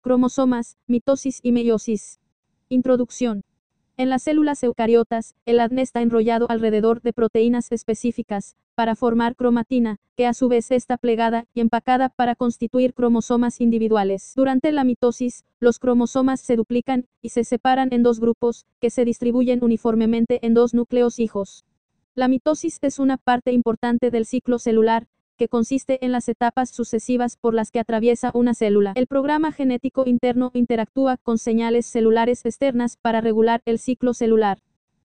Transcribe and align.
Cromosomas, 0.00 0.78
mitosis 0.86 1.40
y 1.42 1.52
meiosis. 1.52 2.18
Introducción. 2.68 3.44
En 3.98 4.08
las 4.08 4.22
células 4.22 4.62
eucariotas, 4.62 5.34
el 5.44 5.60
ADN 5.60 5.80
está 5.80 6.00
enrollado 6.00 6.46
alrededor 6.48 7.02
de 7.02 7.12
proteínas 7.12 7.72
específicas, 7.72 8.56
para 8.74 8.94
formar 8.94 9.34
cromatina, 9.34 9.98
que 10.16 10.26
a 10.26 10.34
su 10.34 10.48
vez 10.48 10.70
está 10.70 10.98
plegada 10.98 11.46
y 11.52 11.60
empacada 11.60 12.08
para 12.08 12.36
constituir 12.36 12.94
cromosomas 12.94 13.60
individuales. 13.60 14.32
Durante 14.36 14.70
la 14.70 14.84
mitosis, 14.84 15.44
los 15.58 15.78
cromosomas 15.78 16.40
se 16.40 16.56
duplican 16.56 17.06
y 17.20 17.30
se 17.30 17.42
separan 17.42 17.88
en 17.92 18.04
dos 18.04 18.20
grupos, 18.20 18.66
que 18.80 18.90
se 18.90 19.04
distribuyen 19.04 19.64
uniformemente 19.64 20.46
en 20.46 20.54
dos 20.54 20.74
núcleos 20.74 21.18
hijos. 21.18 21.64
La 22.18 22.26
mitosis 22.26 22.80
es 22.82 22.98
una 22.98 23.16
parte 23.16 23.52
importante 23.52 24.10
del 24.10 24.26
ciclo 24.26 24.58
celular, 24.58 25.06
que 25.36 25.46
consiste 25.46 26.04
en 26.04 26.10
las 26.10 26.28
etapas 26.28 26.68
sucesivas 26.68 27.36
por 27.36 27.54
las 27.54 27.70
que 27.70 27.78
atraviesa 27.78 28.32
una 28.34 28.54
célula. 28.54 28.92
El 28.96 29.06
programa 29.06 29.52
genético 29.52 30.02
interno 30.04 30.50
interactúa 30.52 31.16
con 31.18 31.38
señales 31.38 31.86
celulares 31.86 32.44
externas 32.44 32.96
para 32.96 33.20
regular 33.20 33.62
el 33.66 33.78
ciclo 33.78 34.14
celular. 34.14 34.58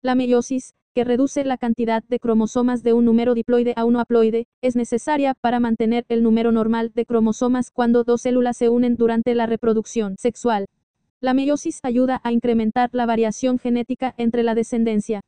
La 0.02 0.16
meiosis, 0.16 0.74
que 0.96 1.04
reduce 1.04 1.44
la 1.44 1.58
cantidad 1.58 2.02
de 2.02 2.18
cromosomas 2.18 2.82
de 2.82 2.92
un 2.92 3.04
número 3.04 3.34
diploide 3.34 3.72
a 3.76 3.84
uno 3.84 4.00
haploide, 4.00 4.48
es 4.60 4.74
necesaria 4.74 5.34
para 5.34 5.60
mantener 5.60 6.06
el 6.08 6.24
número 6.24 6.50
normal 6.50 6.90
de 6.92 7.06
cromosomas 7.06 7.70
cuando 7.70 8.02
dos 8.02 8.22
células 8.22 8.56
se 8.56 8.68
unen 8.68 8.96
durante 8.96 9.36
la 9.36 9.46
reproducción 9.46 10.16
sexual. 10.18 10.66
La 11.20 11.34
meiosis 11.34 11.78
ayuda 11.84 12.20
a 12.24 12.32
incrementar 12.32 12.90
la 12.92 13.06
variación 13.06 13.60
genética 13.60 14.12
entre 14.18 14.42
la 14.42 14.56
descendencia. 14.56 15.22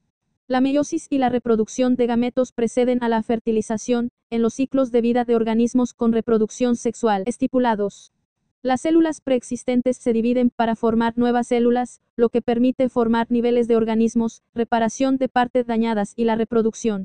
La 0.51 0.63
meiosis 0.63 1.09
y 1.11 1.19
la 1.19 1.29
reproducción 1.29 1.95
de 1.95 2.07
gametos 2.07 2.53
preceden 2.53 3.05
a 3.05 3.11
la 3.11 3.23
fertilización, 3.23 4.09
en 4.31 4.41
los 4.41 4.55
ciclos 4.55 4.91
de 4.91 5.03
vida 5.03 5.27
de 5.27 5.37
organismos 5.37 5.93
con 5.93 6.11
reproducción 6.11 6.75
sexual 6.77 7.23
estipulados. 7.27 8.15
Las 8.63 8.81
células 8.81 9.21
preexistentes 9.21 9.99
se 9.99 10.15
dividen 10.15 10.49
para 10.49 10.75
formar 10.75 11.19
nuevas 11.19 11.49
células, 11.49 12.01
lo 12.17 12.31
que 12.31 12.41
permite 12.41 12.89
formar 12.89 13.31
niveles 13.31 13.69
de 13.69 13.77
organismos, 13.77 14.43
reparación 14.55 15.19
de 15.19 15.29
partes 15.29 15.67
dañadas 15.67 16.15
y 16.17 16.25
la 16.25 16.35
reproducción. 16.35 17.05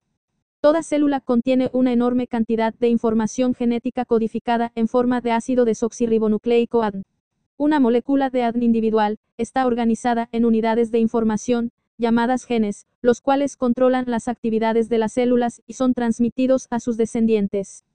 Toda 0.61 0.81
célula 0.81 1.19
contiene 1.19 1.69
una 1.73 1.91
enorme 1.91 2.27
cantidad 2.27 2.73
de 2.73 2.87
información 2.87 3.55
genética 3.55 4.05
codificada 4.05 4.71
en 4.73 4.87
forma 4.87 5.19
de 5.19 5.33
ácido 5.33 5.65
desoxirribonucleico 5.65 6.81
ADN. 6.81 7.03
Una 7.57 7.81
molécula 7.81 8.29
de 8.29 8.43
ADN 8.43 8.63
individual 8.63 9.19
está 9.37 9.67
organizada 9.67 10.29
en 10.31 10.45
unidades 10.45 10.91
de 10.91 10.99
información, 10.99 11.71
llamadas 12.03 12.43
genes, 12.43 12.85
los 13.01 13.21
cuales 13.21 13.55
controlan 13.55 14.03
las 14.07 14.27
actividades 14.27 14.89
de 14.89 14.97
las 14.97 15.13
células 15.13 15.61
y 15.65 15.73
son 15.73 15.93
transmitidos 15.93 16.67
a 16.69 16.81
sus 16.81 16.97
descendientes. 16.97 17.85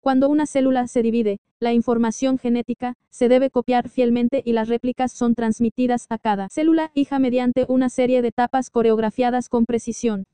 Cuando 0.00 0.28
una 0.28 0.46
célula 0.46 0.88
se 0.88 1.00
divide, 1.00 1.38
la 1.60 1.72
información 1.72 2.36
genética 2.38 2.94
se 3.08 3.28
debe 3.28 3.50
copiar 3.50 3.88
fielmente 3.88 4.42
y 4.44 4.52
las 4.52 4.68
réplicas 4.68 5.12
son 5.12 5.36
transmitidas 5.36 6.06
a 6.10 6.18
cada 6.18 6.48
célula 6.48 6.90
hija 6.92 7.20
mediante 7.20 7.64
una 7.68 7.88
serie 7.88 8.20
de 8.20 8.28
etapas 8.28 8.68
coreografiadas 8.68 9.48
con 9.48 9.64
precisión. 9.64 10.24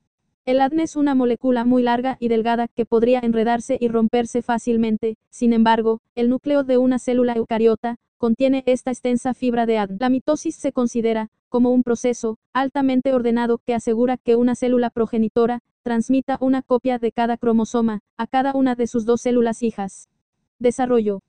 El 0.47 0.63
ADN 0.63 0.81
es 0.81 0.97
una 0.97 1.15
molécula 1.15 1.67
muy 1.67 1.83
larga 1.83 2.17
y 2.20 2.29
delgada 2.29 2.69
que 2.69 2.87
podría 2.87 3.19
enredarse 3.19 3.77
y 3.79 3.89
romperse 3.89 4.41
fácilmente, 4.41 5.19
sin 5.29 5.53
embargo, 5.53 6.01
el 6.15 6.31
núcleo 6.31 6.65
de 6.65 6.79
una 6.79 6.98
célula 6.98 7.35
eucariota 7.35 7.98
contiene 8.19 8.64
esta 8.66 8.91
extensa 8.91 9.33
fibra 9.33 9.64
de 9.64 9.78
ADN. 9.78 9.97
La 10.00 10.11
mitosis 10.11 10.56
se 10.56 10.72
considera, 10.72 11.30
como 11.48 11.70
un 11.70 11.83
proceso, 11.83 12.38
altamente 12.52 13.14
ordenado 13.14 13.58
que 13.58 13.74
asegura 13.74 14.19
que 14.19 14.36
una 14.36 14.55
célula 14.55 14.91
progenitora, 14.91 15.62
transmita 15.83 16.36
una 16.41 16.61
copia 16.61 16.98
de 16.98 17.12
cada 17.12 17.39
cromosoma, 17.39 18.00
a 18.19 18.27
cada 18.27 18.52
una 18.55 18.74
de 18.74 18.86
sus 18.86 19.06
dos 19.06 19.22
células 19.22 19.62
hijas. 19.62 20.11
Desarrollo. 20.58 21.22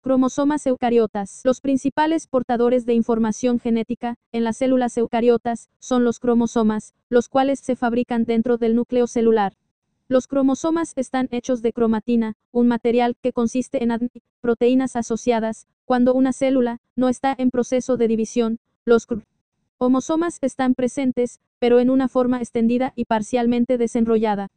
Cromosomas 0.00 0.66
eucariotas. 0.66 1.42
Los 1.44 1.60
principales 1.60 2.28
portadores 2.28 2.86
de 2.86 2.94
información 2.94 3.58
genética, 3.58 4.14
en 4.32 4.44
las 4.44 4.56
células 4.56 4.96
eucariotas, 4.96 5.68
son 5.80 6.04
los 6.04 6.20
cromosomas, 6.20 6.94
los 7.10 7.28
cuales 7.28 7.58
se 7.58 7.76
fabrican 7.76 8.24
dentro 8.24 8.56
del 8.56 8.76
núcleo 8.76 9.06
celular. 9.06 9.54
Los 10.06 10.26
cromosomas 10.26 10.94
están 10.96 11.28
hechos 11.32 11.60
de 11.60 11.74
cromatina, 11.74 12.34
un 12.52 12.68
material 12.68 13.16
que 13.20 13.34
consiste 13.34 13.82
en 13.82 13.90
ADN, 13.90 14.08
proteínas 14.40 14.96
asociadas. 14.96 15.66
Cuando 15.88 16.12
una 16.12 16.34
célula 16.34 16.82
no 16.96 17.08
está 17.08 17.34
en 17.38 17.50
proceso 17.50 17.96
de 17.96 18.08
división, 18.08 18.58
los 18.84 19.06
Homosomas 19.78 20.38
están 20.42 20.74
presentes, 20.74 21.40
pero 21.58 21.80
en 21.80 21.88
una 21.88 22.08
forma 22.08 22.40
extendida 22.40 22.92
y 22.94 23.06
parcialmente 23.06 23.78
desenrollada. 23.78 24.50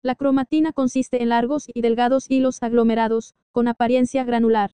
La 0.00 0.14
cromatina 0.14 0.72
consiste 0.72 1.22
en 1.22 1.28
largos 1.28 1.66
y 1.68 1.82
delgados 1.82 2.30
hilos 2.30 2.62
aglomerados, 2.62 3.34
con 3.52 3.68
apariencia 3.68 4.24
granular. 4.24 4.70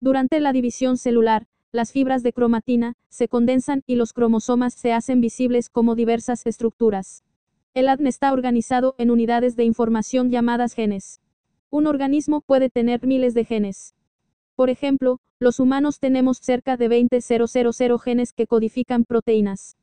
Durante 0.00 0.40
la 0.40 0.52
división 0.52 0.96
celular, 0.96 1.46
las 1.70 1.92
fibras 1.92 2.24
de 2.24 2.32
cromatina 2.32 2.94
se 3.08 3.28
condensan 3.28 3.84
y 3.86 3.94
los 3.94 4.12
cromosomas 4.12 4.74
se 4.74 4.92
hacen 4.92 5.20
visibles 5.20 5.68
como 5.68 5.94
diversas 5.94 6.44
estructuras. 6.44 7.22
El 7.72 7.88
ADN 7.88 8.08
está 8.08 8.32
organizado 8.32 8.96
en 8.98 9.12
unidades 9.12 9.54
de 9.54 9.62
información 9.62 10.28
llamadas 10.28 10.74
genes. 10.74 11.20
Un 11.70 11.86
organismo 11.86 12.40
puede 12.40 12.68
tener 12.68 13.06
miles 13.06 13.32
de 13.32 13.44
genes. 13.44 13.94
Por 14.54 14.70
ejemplo, 14.70 15.18
los 15.40 15.60
humanos 15.60 15.98
tenemos 15.98 16.38
cerca 16.38 16.76
de 16.76 16.88
20.000 16.88 17.98
genes 17.98 18.32
que 18.32 18.46
codifican 18.46 19.04
proteínas. 19.04 19.76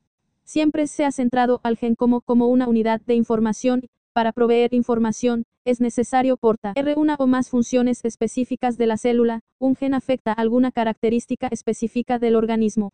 Siempre 0.44 0.86
se 0.86 1.04
ha 1.04 1.12
centrado 1.12 1.60
al 1.62 1.76
gen 1.76 1.94
como, 1.94 2.20
como 2.20 2.46
una 2.46 2.68
unidad 2.68 3.00
de 3.02 3.14
información, 3.14 3.88
para 4.12 4.32
proveer 4.32 4.74
información, 4.74 5.44
es 5.64 5.80
necesario 5.80 6.36
portar 6.36 6.72
R 6.76 6.94
una 6.96 7.14
o 7.18 7.26
más 7.26 7.48
funciones 7.48 8.04
específicas 8.04 8.76
de 8.76 8.86
la 8.86 8.96
célula, 8.96 9.40
un 9.58 9.76
gen 9.76 9.94
afecta 9.94 10.32
alguna 10.32 10.72
característica 10.72 11.48
específica 11.48 12.18
del 12.18 12.34
organismo. 12.34 12.92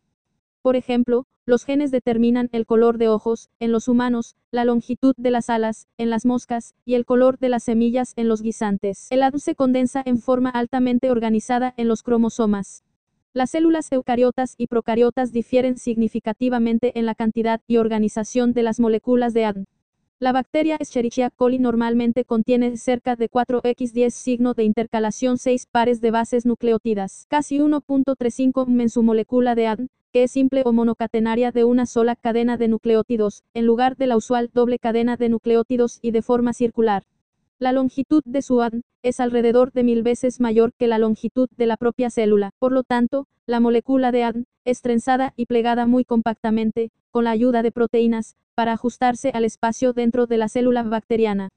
Por 0.67 0.75
ejemplo, 0.75 1.27
los 1.45 1.63
genes 1.63 1.91
determinan 1.91 2.49
el 2.51 2.65
color 2.65 2.97
de 2.97 3.07
ojos, 3.07 3.47
en 3.61 3.71
los 3.71 3.87
humanos, 3.87 4.35
la 4.51 4.65
longitud 4.65 5.13
de 5.15 5.31
las 5.31 5.49
alas, 5.49 5.87
en 5.97 6.09
las 6.09 6.25
moscas, 6.25 6.75
y 6.83 6.95
el 6.95 7.05
color 7.05 7.39
de 7.39 7.47
las 7.47 7.63
semillas 7.63 8.11
en 8.17 8.27
los 8.27 8.41
guisantes. 8.41 9.07
El 9.09 9.23
ADN 9.23 9.39
se 9.39 9.55
condensa 9.55 10.03
en 10.05 10.17
forma 10.17 10.49
altamente 10.49 11.09
organizada 11.09 11.73
en 11.77 11.87
los 11.87 12.03
cromosomas. 12.03 12.83
Las 13.31 13.51
células 13.51 13.89
eucariotas 13.93 14.55
y 14.57 14.67
procariotas 14.67 15.31
difieren 15.31 15.77
significativamente 15.77 16.99
en 16.99 17.05
la 17.05 17.15
cantidad 17.15 17.61
y 17.65 17.77
organización 17.77 18.51
de 18.51 18.63
las 18.63 18.81
moléculas 18.81 19.33
de 19.33 19.45
ADN. 19.45 19.67
La 20.19 20.31
bacteria 20.31 20.77
Escherichia 20.79 21.29
coli 21.29 21.59
normalmente 21.59 22.25
contiene 22.25 22.75
cerca 22.77 23.15
de 23.15 23.29
4x10 23.29 24.09
signo 24.09 24.55
de 24.55 24.63
intercalación 24.63 25.37
6 25.37 25.67
pares 25.67 26.01
de 26.01 26.09
bases 26.09 26.43
nucleótidas, 26.43 27.27
casi 27.29 27.59
1.35 27.59 28.81
en 28.81 28.89
su 28.89 29.03
molécula 29.03 29.53
de 29.53 29.67
ADN, 29.67 29.89
que 30.11 30.23
es 30.23 30.31
simple 30.31 30.63
o 30.65 30.73
monocatenaria 30.73 31.51
de 31.51 31.65
una 31.65 31.85
sola 31.85 32.15
cadena 32.15 32.57
de 32.57 32.67
nucleótidos, 32.67 33.43
en 33.53 33.67
lugar 33.67 33.95
de 33.95 34.07
la 34.07 34.17
usual 34.17 34.49
doble 34.51 34.79
cadena 34.79 35.17
de 35.17 35.29
nucleótidos 35.29 35.99
y 36.01 36.09
de 36.09 36.23
forma 36.23 36.53
circular. 36.53 37.03
La 37.59 37.71
longitud 37.71 38.23
de 38.25 38.41
su 38.41 38.59
ADN 38.59 38.81
es 39.03 39.19
alrededor 39.19 39.71
de 39.71 39.83
mil 39.83 40.01
veces 40.01 40.39
mayor 40.39 40.73
que 40.73 40.87
la 40.87 40.97
longitud 40.97 41.47
de 41.57 41.67
la 41.67 41.77
propia 41.77 42.09
célula. 42.09 42.53
Por 42.57 42.71
lo 42.71 42.81
tanto, 42.81 43.27
la 43.45 43.59
molécula 43.59 44.11
de 44.11 44.23
ADN 44.23 44.45
es 44.65 44.81
trenzada 44.81 45.33
y 45.35 45.45
plegada 45.45 45.85
muy 45.85 46.05
compactamente, 46.05 46.91
con 47.17 47.23
la 47.23 47.31
ayuda 47.31 47.63
de 47.63 47.71
proteínas, 47.71 48.35
para 48.53 48.73
ajustarse 48.73 49.31
al 49.33 49.43
espacio 49.43 49.91
dentro 49.91 50.27
de 50.27 50.37
la 50.37 50.49
célula 50.49 50.83
bacteriana. 50.83 51.49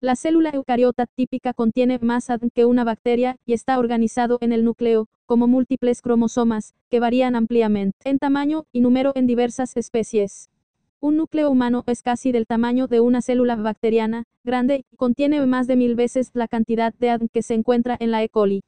La 0.00 0.16
célula 0.16 0.50
eucariota 0.50 1.06
típica 1.06 1.54
contiene 1.54 2.00
más 2.00 2.30
ADN 2.30 2.50
que 2.52 2.64
una 2.64 2.82
bacteria 2.82 3.36
y 3.46 3.52
está 3.52 3.78
organizado 3.78 4.38
en 4.40 4.50
el 4.50 4.64
núcleo, 4.64 5.06
como 5.24 5.46
múltiples 5.46 6.02
cromosomas, 6.02 6.74
que 6.90 6.98
varían 6.98 7.36
ampliamente 7.36 8.10
en 8.10 8.18
tamaño 8.18 8.64
y 8.72 8.80
número 8.80 9.12
en 9.14 9.28
diversas 9.28 9.76
especies. 9.76 10.50
Un 10.98 11.16
núcleo 11.16 11.48
humano 11.48 11.84
es 11.86 12.02
casi 12.02 12.32
del 12.32 12.48
tamaño 12.48 12.88
de 12.88 12.98
una 12.98 13.22
célula 13.22 13.54
bacteriana, 13.54 14.24
grande, 14.42 14.84
y 14.90 14.96
contiene 14.96 15.46
más 15.46 15.68
de 15.68 15.76
mil 15.76 15.94
veces 15.94 16.32
la 16.34 16.48
cantidad 16.48 16.92
de 16.92 17.10
ADN 17.10 17.28
que 17.28 17.42
se 17.42 17.54
encuentra 17.54 17.96
en 18.00 18.10
la 18.10 18.24
E. 18.24 18.28
coli. 18.28 18.64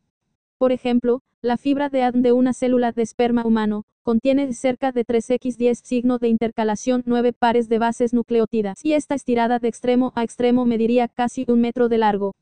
Por 0.58 0.72
ejemplo, 0.72 1.20
la 1.42 1.58
fibra 1.58 1.90
de 1.90 2.02
ADN 2.02 2.22
de 2.22 2.32
una 2.32 2.54
célula 2.54 2.90
de 2.90 3.02
esperma 3.02 3.44
humano, 3.44 3.84
contiene 4.02 4.54
cerca 4.54 4.90
de 4.90 5.04
3x10 5.04 5.74
signo 5.84 6.18
de 6.18 6.28
intercalación 6.28 7.02
9 7.04 7.34
pares 7.34 7.68
de 7.68 7.78
bases 7.78 8.14
nucleótidas 8.14 8.82
y 8.82 8.94
esta 8.94 9.14
estirada 9.14 9.58
de 9.58 9.68
extremo 9.68 10.12
a 10.14 10.22
extremo 10.22 10.64
mediría 10.64 11.08
casi 11.08 11.44
un 11.48 11.60
metro 11.60 11.90
de 11.90 11.98
largo. 11.98 12.34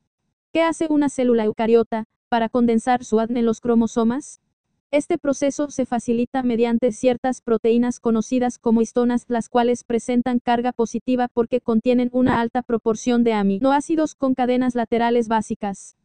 ¿Qué 0.52 0.62
hace 0.62 0.86
una 0.90 1.08
célula 1.08 1.44
eucariota 1.44 2.04
para 2.28 2.48
condensar 2.48 3.02
su 3.02 3.18
ADN 3.18 3.38
en 3.38 3.46
los 3.46 3.60
cromosomas? 3.60 4.40
Este 4.92 5.18
proceso 5.18 5.70
se 5.70 5.84
facilita 5.84 6.44
mediante 6.44 6.92
ciertas 6.92 7.40
proteínas 7.40 7.98
conocidas 7.98 8.58
como 8.58 8.80
histonas, 8.80 9.24
las 9.26 9.48
cuales 9.48 9.82
presentan 9.82 10.38
carga 10.38 10.70
positiva 10.70 11.26
porque 11.26 11.60
contienen 11.60 12.10
una 12.12 12.40
alta 12.40 12.62
proporción 12.62 13.24
de 13.24 13.32
aminoácidos 13.32 14.14
con 14.14 14.34
cadenas 14.34 14.76
laterales 14.76 15.26
básicas. 15.26 15.96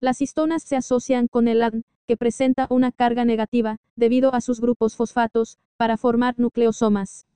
Las 0.00 0.22
histonas 0.22 0.62
se 0.62 0.76
asocian 0.76 1.26
con 1.26 1.48
el 1.48 1.60
ADN, 1.60 1.84
que 2.06 2.16
presenta 2.16 2.68
una 2.70 2.92
carga 2.92 3.24
negativa, 3.24 3.78
debido 3.96 4.32
a 4.32 4.40
sus 4.40 4.60
grupos 4.60 4.94
fosfatos, 4.94 5.58
para 5.76 5.96
formar 5.96 6.38
nucleosomas. 6.38 7.26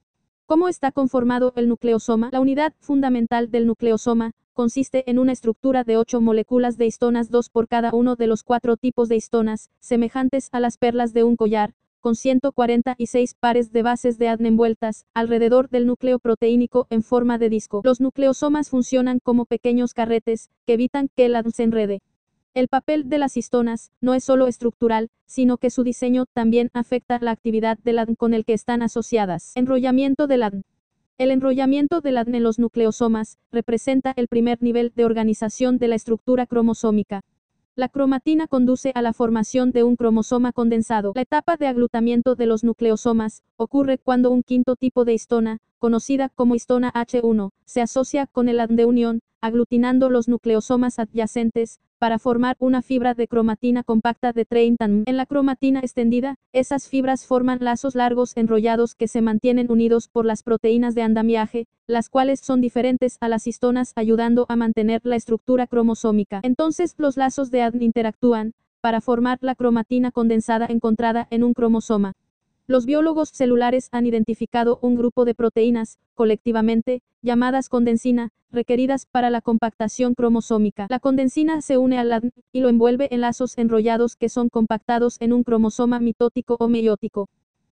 ¿Cómo 0.47 0.69
está 0.69 0.93
conformado 0.93 1.53
el 1.57 1.69
nucleosoma? 1.69 2.29
La 2.31 2.41
unidad 2.41 2.73
fundamental 2.79 3.51
del 3.51 3.67
nucleosoma, 3.67 4.31
consiste 4.53 5.11
en 5.11 5.19
una 5.19 5.33
estructura 5.33 5.83
de 5.83 5.97
8 5.97 6.21
moléculas 6.21 6.77
de 6.77 6.87
histonas 6.87 7.31
2 7.31 7.51
por 7.51 7.67
cada 7.67 7.93
uno 7.93 8.15
de 8.15 8.29
los 8.29 8.45
cuatro 8.45 8.77
tipos 8.77 9.09
de 9.09 9.17
histonas, 9.17 9.71
semejantes 9.81 10.49
a 10.53 10.61
las 10.61 10.79
perlas 10.79 11.13
de 11.13 11.25
un 11.25 11.35
collar, 11.35 11.75
con 11.99 12.15
146 12.15 13.35
pares 13.35 13.73
de 13.73 13.83
bases 13.83 14.19
de 14.19 14.29
ADN 14.29 14.47
envueltas 14.47 15.05
alrededor 15.15 15.69
del 15.69 15.87
núcleo 15.87 16.21
proteínico 16.21 16.87
en 16.91 17.03
forma 17.03 17.39
de 17.39 17.49
disco. 17.49 17.81
Los 17.83 18.01
nucleosomas 18.01 18.71
funcionan 18.71 19.19
como 19.19 19.47
pequeños 19.47 19.95
carretes 19.95 20.51
que 20.65 20.75
evitan 20.75 21.09
que 21.17 21.27
el 21.27 21.35
ADN 21.35 21.51
se 21.51 21.63
enrede. 21.65 22.03
El 22.55 22.69
papel 22.69 23.09
de 23.09 23.17
las 23.17 23.39
histonas 23.39 23.93
no 24.03 24.13
es 24.13 24.25
solo 24.25 24.47
estructural, 24.47 25.09
sino 25.25 25.57
que 25.57 25.71
su 25.71 25.85
diseño 25.85 26.27
también 26.27 26.69
afecta 26.75 27.19
la 27.19 27.31
actividad 27.31 27.79
del 27.79 27.99
ADN 27.99 28.15
con 28.15 28.35
el 28.35 28.45
que 28.45 28.53
están 28.53 28.83
asociadas. 28.83 29.53
Enrollamiento 29.55 30.27
del 30.27 30.43
ADN. 30.43 30.65
El 31.17 31.31
enrollamiento 31.31 32.03
del 32.03 32.19
ADN 32.19 32.35
en 32.35 32.43
los 32.43 32.59
nucleosomas 32.59 33.39
representa 33.53 34.13
el 34.17 34.29
primer 34.29 34.63
nivel 34.63 34.93
de 34.95 35.07
organización 35.07 35.79
de 35.79 35.89
la 35.89 35.95
estructura 35.95 36.47
cromosómica. 36.47 37.23
La 37.75 37.89
cromatina 37.89 38.47
conduce 38.47 38.93
a 38.95 39.01
la 39.01 39.15
formación 39.15 39.73
de 39.73 39.85
un 39.85 39.97
cromosoma 39.97 40.53
condensado. 40.53 41.13
La 41.15 41.23
etapa 41.23 41.57
de 41.57 41.69
aglutamiento 41.69 42.35
de 42.35 42.45
los 42.45 42.65
nucleosomas 42.65 43.43
ocurre 43.57 43.97
cuando 43.97 44.31
un 44.31 44.43
quinto 44.43 44.77
tipo 44.77 45.07
de 45.07 45.15
histona, 45.15 45.61
conocida 45.83 46.29
como 46.29 46.55
histona 46.55 46.93
H1, 46.93 47.51
se 47.65 47.81
asocia 47.81 48.29
con 48.29 48.49
el 48.49 48.61
ADN 48.61 48.77
de 48.77 48.85
unión, 48.85 49.21
aglutinando 49.41 50.11
los 50.11 50.29
nucleosomas 50.29 51.01
adyacentes, 51.01 51.81
para 51.99 52.21
formar 52.21 52.55
una 52.61 52.83
fibra 52.83 53.15
de 53.15 53.27
cromatina 53.27 53.83
compacta 53.83 54.33
de 54.33 54.45
30 54.45 54.85
n. 54.85 55.03
En 55.07 55.17
la 55.17 55.27
cromatina 55.27 55.81
extendida, 55.81 56.37
esas 56.53 56.87
fibras 56.87 57.27
forman 57.27 57.59
lazos 57.61 57.97
largos 57.97 58.37
enrollados 58.37 58.95
que 58.95 59.09
se 59.09 59.23
mantienen 59.23 59.73
unidos 59.73 60.07
por 60.07 60.25
las 60.25 60.45
proteínas 60.45 60.95
de 60.95 61.03
andamiaje, 61.03 61.67
las 61.89 62.09
cuales 62.09 62.39
son 62.39 62.61
diferentes 62.61 63.17
a 63.21 63.29
las 63.29 63.49
histonas 63.49 63.93
ayudando 63.97 64.47
a 64.49 64.55
mantener 64.55 65.01
la 65.03 65.17
estructura 65.17 65.67
cromosómica. 65.67 66.39
Entonces 66.45 66.95
los 66.97 67.17
lazos 67.17 67.51
de 67.51 67.63
ADN 67.63 67.83
interactúan, 67.83 68.53
para 68.81 69.01
formar 69.01 69.39
la 69.41 69.57
cromatina 69.57 70.13
condensada 70.13 70.67
encontrada 70.69 71.27
en 71.31 71.43
un 71.43 71.55
cromosoma. 71.55 72.13
Los 72.69 72.87
biólogos 72.87 73.31
celulares 73.31 73.89
han 73.91 74.07
identificado 74.07 74.79
un 74.83 74.95
grupo 74.95 75.25
de 75.25 75.35
proteínas, 75.35 75.99
colectivamente, 76.15 77.03
llamadas 77.21 77.69
condensina, 77.69 78.31
requeridas 78.53 79.07
para 79.07 79.31
la 79.31 79.41
compactación 79.41 80.15
cromosómica. 80.15 80.87
La 80.89 81.01
condensina 81.01 81.61
se 81.61 81.77
une 81.77 81.99
al 81.99 82.13
ADN 82.13 82.31
y 82.53 82.61
lo 82.61 82.69
envuelve 82.69 83.09
en 83.11 83.23
lazos 83.23 83.59
enrollados 83.59 84.15
que 84.15 84.29
son 84.29 84.49
compactados 84.49 85.17
en 85.21 85.33
un 85.33 85.43
cromosoma 85.43 85.99
mitótico 85.99 86.57
o 86.61 86.69
meiótico. 86.69 87.29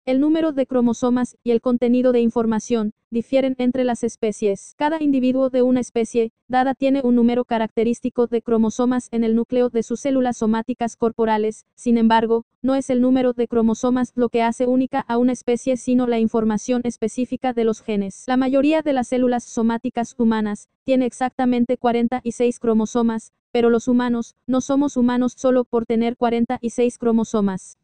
El 0.06 0.20
número 0.20 0.52
de 0.52 0.68
cromosomas 0.68 1.36
y 1.42 1.50
el 1.50 1.60
contenido 1.60 2.12
de 2.12 2.20
información 2.20 2.92
difieren 3.10 3.56
entre 3.58 3.82
las 3.82 4.04
especies. 4.04 4.76
Cada 4.78 5.02
individuo 5.02 5.50
de 5.50 5.62
una 5.62 5.80
especie 5.80 6.32
dada 6.46 6.74
tiene 6.74 7.00
un 7.02 7.16
número 7.16 7.44
característico 7.44 8.28
de 8.28 8.40
cromosomas 8.40 9.08
en 9.10 9.24
el 9.24 9.34
núcleo 9.34 9.68
de 9.68 9.82
sus 9.82 9.98
células 9.98 10.36
somáticas 10.36 10.94
corporales, 10.96 11.66
sin 11.74 11.98
embargo, 11.98 12.44
no 12.62 12.76
es 12.76 12.88
el 12.88 13.00
número 13.00 13.32
de 13.32 13.48
cromosomas 13.48 14.12
lo 14.14 14.28
que 14.28 14.44
hace 14.44 14.68
única 14.68 15.00
a 15.00 15.18
una 15.18 15.32
especie 15.32 15.76
sino 15.76 16.06
la 16.06 16.20
información 16.20 16.82
específica 16.84 17.52
de 17.52 17.64
los 17.64 17.80
genes. 17.80 18.22
La 18.28 18.36
mayoría 18.36 18.82
de 18.82 18.92
las 18.92 19.08
células 19.08 19.42
somáticas 19.42 20.14
humanas 20.18 20.68
tiene 20.84 21.06
exactamente 21.06 21.78
46 21.78 22.60
cromosomas, 22.60 23.32
pero 23.50 23.70
los 23.70 23.88
humanos 23.88 24.36
no 24.46 24.60
somos 24.60 24.96
humanos 24.96 25.34
solo 25.36 25.64
por 25.64 25.84
tener 25.84 26.16
46 26.16 26.96
cromosomas. 26.96 27.76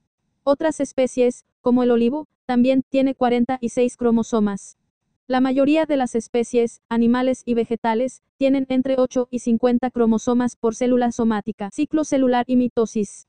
Otras 0.44 0.80
especies, 0.80 1.44
como 1.62 1.82
el 1.82 1.90
olivo, 1.90 2.28
también 2.44 2.82
tiene 2.86 3.14
46 3.14 3.96
cromosomas. 3.96 4.76
La 5.26 5.40
mayoría 5.40 5.86
de 5.86 5.96
las 5.96 6.14
especies, 6.14 6.82
animales 6.90 7.42
y 7.46 7.54
vegetales, 7.54 8.22
tienen 8.36 8.66
entre 8.68 8.96
8 8.98 9.28
y 9.30 9.38
50 9.38 9.90
cromosomas 9.90 10.56
por 10.56 10.74
célula 10.74 11.12
somática. 11.12 11.70
Ciclo 11.72 12.04
celular 12.04 12.44
y 12.48 12.56
mitosis. 12.56 13.28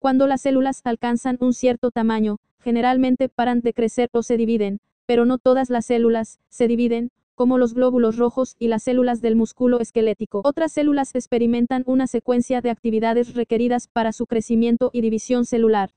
Cuando 0.00 0.26
las 0.26 0.40
células 0.40 0.80
alcanzan 0.84 1.36
un 1.40 1.52
cierto 1.52 1.90
tamaño, 1.90 2.38
generalmente 2.58 3.28
paran 3.28 3.60
de 3.60 3.74
crecer 3.74 4.08
o 4.12 4.22
se 4.22 4.36
dividen, 4.36 4.80
pero 5.04 5.24
no 5.24 5.38
todas 5.38 5.70
las 5.70 5.86
células 5.86 6.40
se 6.48 6.66
dividen, 6.66 7.10
como 7.34 7.58
los 7.58 7.74
glóbulos 7.74 8.16
rojos 8.16 8.56
y 8.58 8.68
las 8.68 8.84
células 8.84 9.20
del 9.20 9.36
músculo 9.36 9.78
esquelético. 9.80 10.40
Otras 10.42 10.72
células 10.72 11.14
experimentan 11.14 11.84
una 11.86 12.06
secuencia 12.06 12.62
de 12.62 12.70
actividades 12.70 13.34
requeridas 13.34 13.88
para 13.88 14.12
su 14.12 14.26
crecimiento 14.26 14.90
y 14.92 15.02
división 15.02 15.44
celular. 15.44 15.90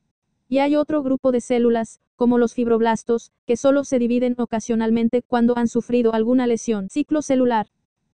Y 0.50 0.58
hay 0.58 0.76
otro 0.76 1.04
grupo 1.04 1.32
de 1.32 1.42
células, 1.42 2.02
como 2.16 2.40
los 2.40 2.56
fibroblastos, 2.56 3.32
que 3.46 3.56
solo 3.56 3.84
se 3.84 4.00
dividen 4.00 4.34
ocasionalmente 4.40 5.22
cuando 5.22 5.56
han 5.56 5.68
sufrido 5.68 6.14
alguna 6.14 6.48
lesión. 6.48 6.90
Ciclo 6.90 7.22
celular. 7.22 7.68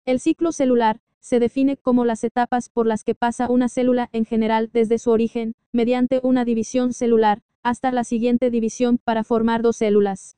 El 0.05 0.21
ciclo 0.21 0.53
celular, 0.53 1.01
se 1.19 1.39
define 1.39 1.75
como 1.75 2.05
las 2.05 2.23
etapas 2.23 2.69
por 2.69 2.87
las 2.87 3.03
que 3.03 3.15
pasa 3.15 3.49
una 3.49 3.67
célula 3.67 4.09
en 4.13 4.23
general 4.23 4.69
desde 4.71 4.97
su 4.97 5.11
origen, 5.11 5.55
mediante 5.73 6.21
una 6.23 6.45
división 6.45 6.93
celular, 6.93 7.41
hasta 7.63 7.91
la 7.91 8.05
siguiente 8.05 8.49
división 8.49 8.97
para 8.97 9.25
formar 9.25 9.61
dos 9.61 9.75
células. 9.75 10.37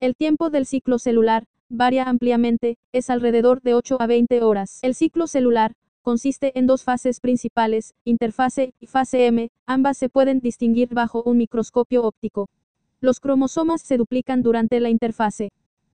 El 0.00 0.16
tiempo 0.16 0.48
del 0.48 0.64
ciclo 0.64 0.98
celular, 0.98 1.46
varía 1.68 2.04
ampliamente, 2.04 2.78
es 2.92 3.10
alrededor 3.10 3.60
de 3.60 3.74
8 3.74 3.98
a 4.00 4.06
20 4.06 4.42
horas. 4.42 4.80
El 4.82 4.94
ciclo 4.94 5.26
celular, 5.26 5.74
consiste 6.04 6.56
en 6.56 6.66
dos 6.66 6.84
fases 6.84 7.18
principales, 7.18 7.94
interfase 8.04 8.74
y 8.78 8.86
fase 8.86 9.26
M, 9.26 9.50
ambas 9.66 9.96
se 9.96 10.10
pueden 10.10 10.40
distinguir 10.40 10.90
bajo 10.90 11.22
un 11.24 11.38
microscopio 11.38 12.04
óptico. 12.04 12.50
Los 13.00 13.20
cromosomas 13.20 13.80
se 13.80 13.96
duplican 13.96 14.42
durante 14.42 14.80
la 14.80 14.90
interfase. 14.90 15.50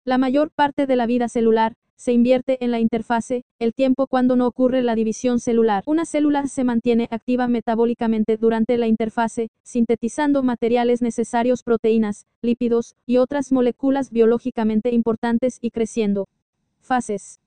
La 0.04 0.20
mayor 0.20 0.52
parte 0.52 0.86
de 0.86 0.96
la 0.96 1.08
vida 1.08 1.28
celular 1.28 1.74
se 1.96 2.12
invierte 2.14 2.64
en 2.64 2.72
la 2.72 2.80
interfase, 2.80 3.46
el 3.58 3.74
tiempo 3.74 4.06
cuando 4.06 4.36
no 4.36 4.46
ocurre 4.46 4.84
la 4.84 4.94
división 4.94 5.40
celular. 5.40 5.84
Una 5.88 6.06
célula 6.06 6.46
se 6.46 6.64
mantiene 6.64 7.08
activa 7.10 7.48
metabólicamente 7.48 8.38
durante 8.38 8.78
la 8.78 8.88
interfase, 8.88 9.50
sintetizando 9.64 10.44
materiales 10.44 11.02
necesarios 11.02 11.64
proteínas, 11.64 12.28
lípidos 12.44 12.96
y 13.08 13.18
otras 13.18 13.52
moléculas 13.52 14.12
biológicamente 14.12 14.94
importantes 14.94 15.58
y 15.62 15.72
creciendo. 15.72 16.28
Fases. 16.80 17.40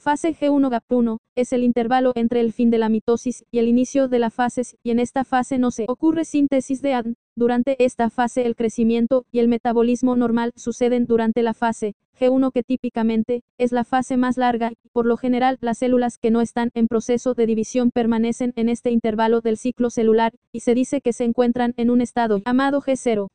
Fase 0.00 0.34
G1-GAP1 0.34 1.18
es 1.34 1.52
el 1.52 1.62
intervalo 1.62 2.12
entre 2.14 2.40
el 2.40 2.54
fin 2.54 2.70
de 2.70 2.78
la 2.78 2.88
mitosis 2.88 3.44
y 3.50 3.58
el 3.58 3.68
inicio 3.68 4.08
de 4.08 4.18
la 4.18 4.30
fase 4.30 4.62
y 4.82 4.92
en 4.92 4.98
esta 4.98 5.24
fase 5.24 5.58
no 5.58 5.70
se 5.70 5.84
ocurre 5.88 6.24
síntesis 6.24 6.80
de 6.80 6.94
ADN. 6.94 7.16
Durante 7.36 7.84
esta 7.84 8.08
fase 8.08 8.46
el 8.46 8.56
crecimiento 8.56 9.26
y 9.30 9.40
el 9.40 9.48
metabolismo 9.48 10.16
normal 10.16 10.52
suceden 10.56 11.04
durante 11.04 11.42
la 11.42 11.52
fase 11.52 11.96
G1 12.18 12.50
que 12.50 12.62
típicamente 12.62 13.42
es 13.58 13.72
la 13.72 13.84
fase 13.84 14.16
más 14.16 14.38
larga 14.38 14.72
por 14.92 15.04
lo 15.04 15.18
general 15.18 15.58
las 15.60 15.76
células 15.76 16.16
que 16.16 16.30
no 16.30 16.40
están 16.40 16.70
en 16.72 16.86
proceso 16.86 17.34
de 17.34 17.44
división 17.44 17.90
permanecen 17.90 18.54
en 18.56 18.70
este 18.70 18.90
intervalo 18.92 19.42
del 19.42 19.58
ciclo 19.58 19.90
celular 19.90 20.32
y 20.50 20.60
se 20.60 20.74
dice 20.74 21.02
que 21.02 21.12
se 21.12 21.24
encuentran 21.24 21.74
en 21.76 21.90
un 21.90 22.00
estado 22.00 22.38
llamado 22.38 22.80
G0. 22.80 23.28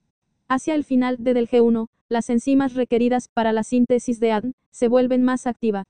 Hacia 0.48 0.74
el 0.74 0.84
final 0.84 1.18
de 1.20 1.36
del 1.36 1.48
G1, 1.48 1.90
las 2.10 2.32
enzimas 2.32 2.74
requeridas 2.74 3.28
para 3.28 3.54
la 3.54 3.62
síntesis 3.62 4.20
de 4.20 4.32
ADN 4.32 4.56
se 4.72 4.88
vuelven 4.88 5.22
más 5.22 5.46
activas. 5.46 5.86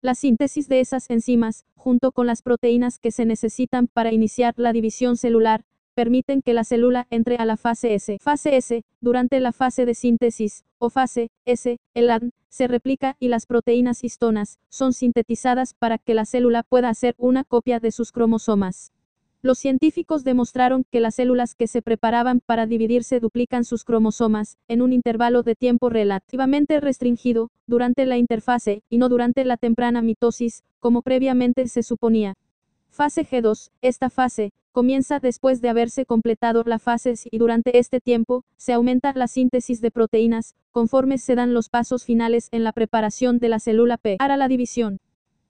La 0.00 0.14
síntesis 0.14 0.68
de 0.68 0.78
esas 0.78 1.10
enzimas, 1.10 1.64
junto 1.74 2.12
con 2.12 2.28
las 2.28 2.42
proteínas 2.42 3.00
que 3.00 3.10
se 3.10 3.24
necesitan 3.24 3.88
para 3.88 4.12
iniciar 4.12 4.54
la 4.56 4.72
división 4.72 5.16
celular, 5.16 5.64
permiten 5.94 6.40
que 6.40 6.54
la 6.54 6.62
célula 6.62 7.08
entre 7.10 7.34
a 7.34 7.44
la 7.44 7.56
fase 7.56 7.94
S. 7.94 8.18
Fase 8.20 8.56
S, 8.56 8.84
durante 9.00 9.40
la 9.40 9.50
fase 9.50 9.86
de 9.86 9.94
síntesis, 9.96 10.64
o 10.78 10.88
fase 10.88 11.32
S, 11.46 11.80
el 11.94 12.10
ADN, 12.10 12.30
se 12.48 12.68
replica 12.68 13.16
y 13.18 13.26
las 13.26 13.46
proteínas 13.46 14.04
histonas, 14.04 14.60
son 14.68 14.92
sintetizadas 14.92 15.74
para 15.74 15.98
que 15.98 16.14
la 16.14 16.26
célula 16.26 16.62
pueda 16.62 16.90
hacer 16.90 17.16
una 17.18 17.42
copia 17.42 17.80
de 17.80 17.90
sus 17.90 18.12
cromosomas. 18.12 18.92
Los 19.40 19.60
científicos 19.60 20.24
demostraron 20.24 20.84
que 20.90 20.98
las 20.98 21.14
células 21.14 21.54
que 21.54 21.68
se 21.68 21.80
preparaban 21.80 22.40
para 22.44 22.66
dividirse 22.66 23.20
duplican 23.20 23.64
sus 23.64 23.84
cromosomas, 23.84 24.58
en 24.66 24.82
un 24.82 24.92
intervalo 24.92 25.44
de 25.44 25.54
tiempo 25.54 25.90
relativamente 25.90 26.80
restringido, 26.80 27.50
durante 27.68 28.04
la 28.04 28.18
interfase, 28.18 28.82
y 28.88 28.98
no 28.98 29.08
durante 29.08 29.44
la 29.44 29.56
temprana 29.56 30.02
mitosis, 30.02 30.64
como 30.80 31.02
previamente 31.02 31.68
se 31.68 31.84
suponía. 31.84 32.34
Fase 32.88 33.24
G2. 33.24 33.70
Esta 33.80 34.10
fase, 34.10 34.52
comienza 34.72 35.20
después 35.20 35.60
de 35.60 35.68
haberse 35.68 36.04
completado 36.04 36.64
la 36.66 36.80
fase 36.80 37.14
y 37.30 37.38
durante 37.38 37.78
este 37.78 38.00
tiempo, 38.00 38.44
se 38.56 38.72
aumenta 38.72 39.12
la 39.14 39.28
síntesis 39.28 39.80
de 39.80 39.92
proteínas, 39.92 40.56
conforme 40.72 41.16
se 41.16 41.36
dan 41.36 41.54
los 41.54 41.68
pasos 41.68 42.04
finales 42.04 42.48
en 42.50 42.64
la 42.64 42.72
preparación 42.72 43.38
de 43.38 43.50
la 43.50 43.60
célula 43.60 43.98
P. 43.98 44.16
Para 44.18 44.36
la 44.36 44.48
división. 44.48 44.98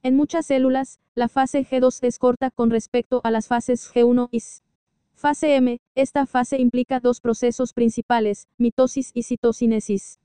En 0.03 0.15
muchas 0.15 0.47
células, 0.47 1.01
la 1.17 1.29
fase 1.29 1.67
G2 1.67 1.99
es 2.03 2.19
corta 2.19 2.53
con 2.53 2.71
respecto 2.71 3.21
a 3.25 3.33
las 3.33 3.49
fases 3.49 3.93
G1 3.93 4.29
y 4.31 4.37
S. 4.37 4.63
Fase 5.15 5.57
M, 5.57 5.81
esta 5.97 6.27
fase 6.27 6.59
implica 6.59 7.01
dos 7.01 7.21
procesos 7.21 7.73
principales, 7.73 8.47
mitosis 8.59 9.11
y 9.13 9.25
citocinesis. 9.25 10.21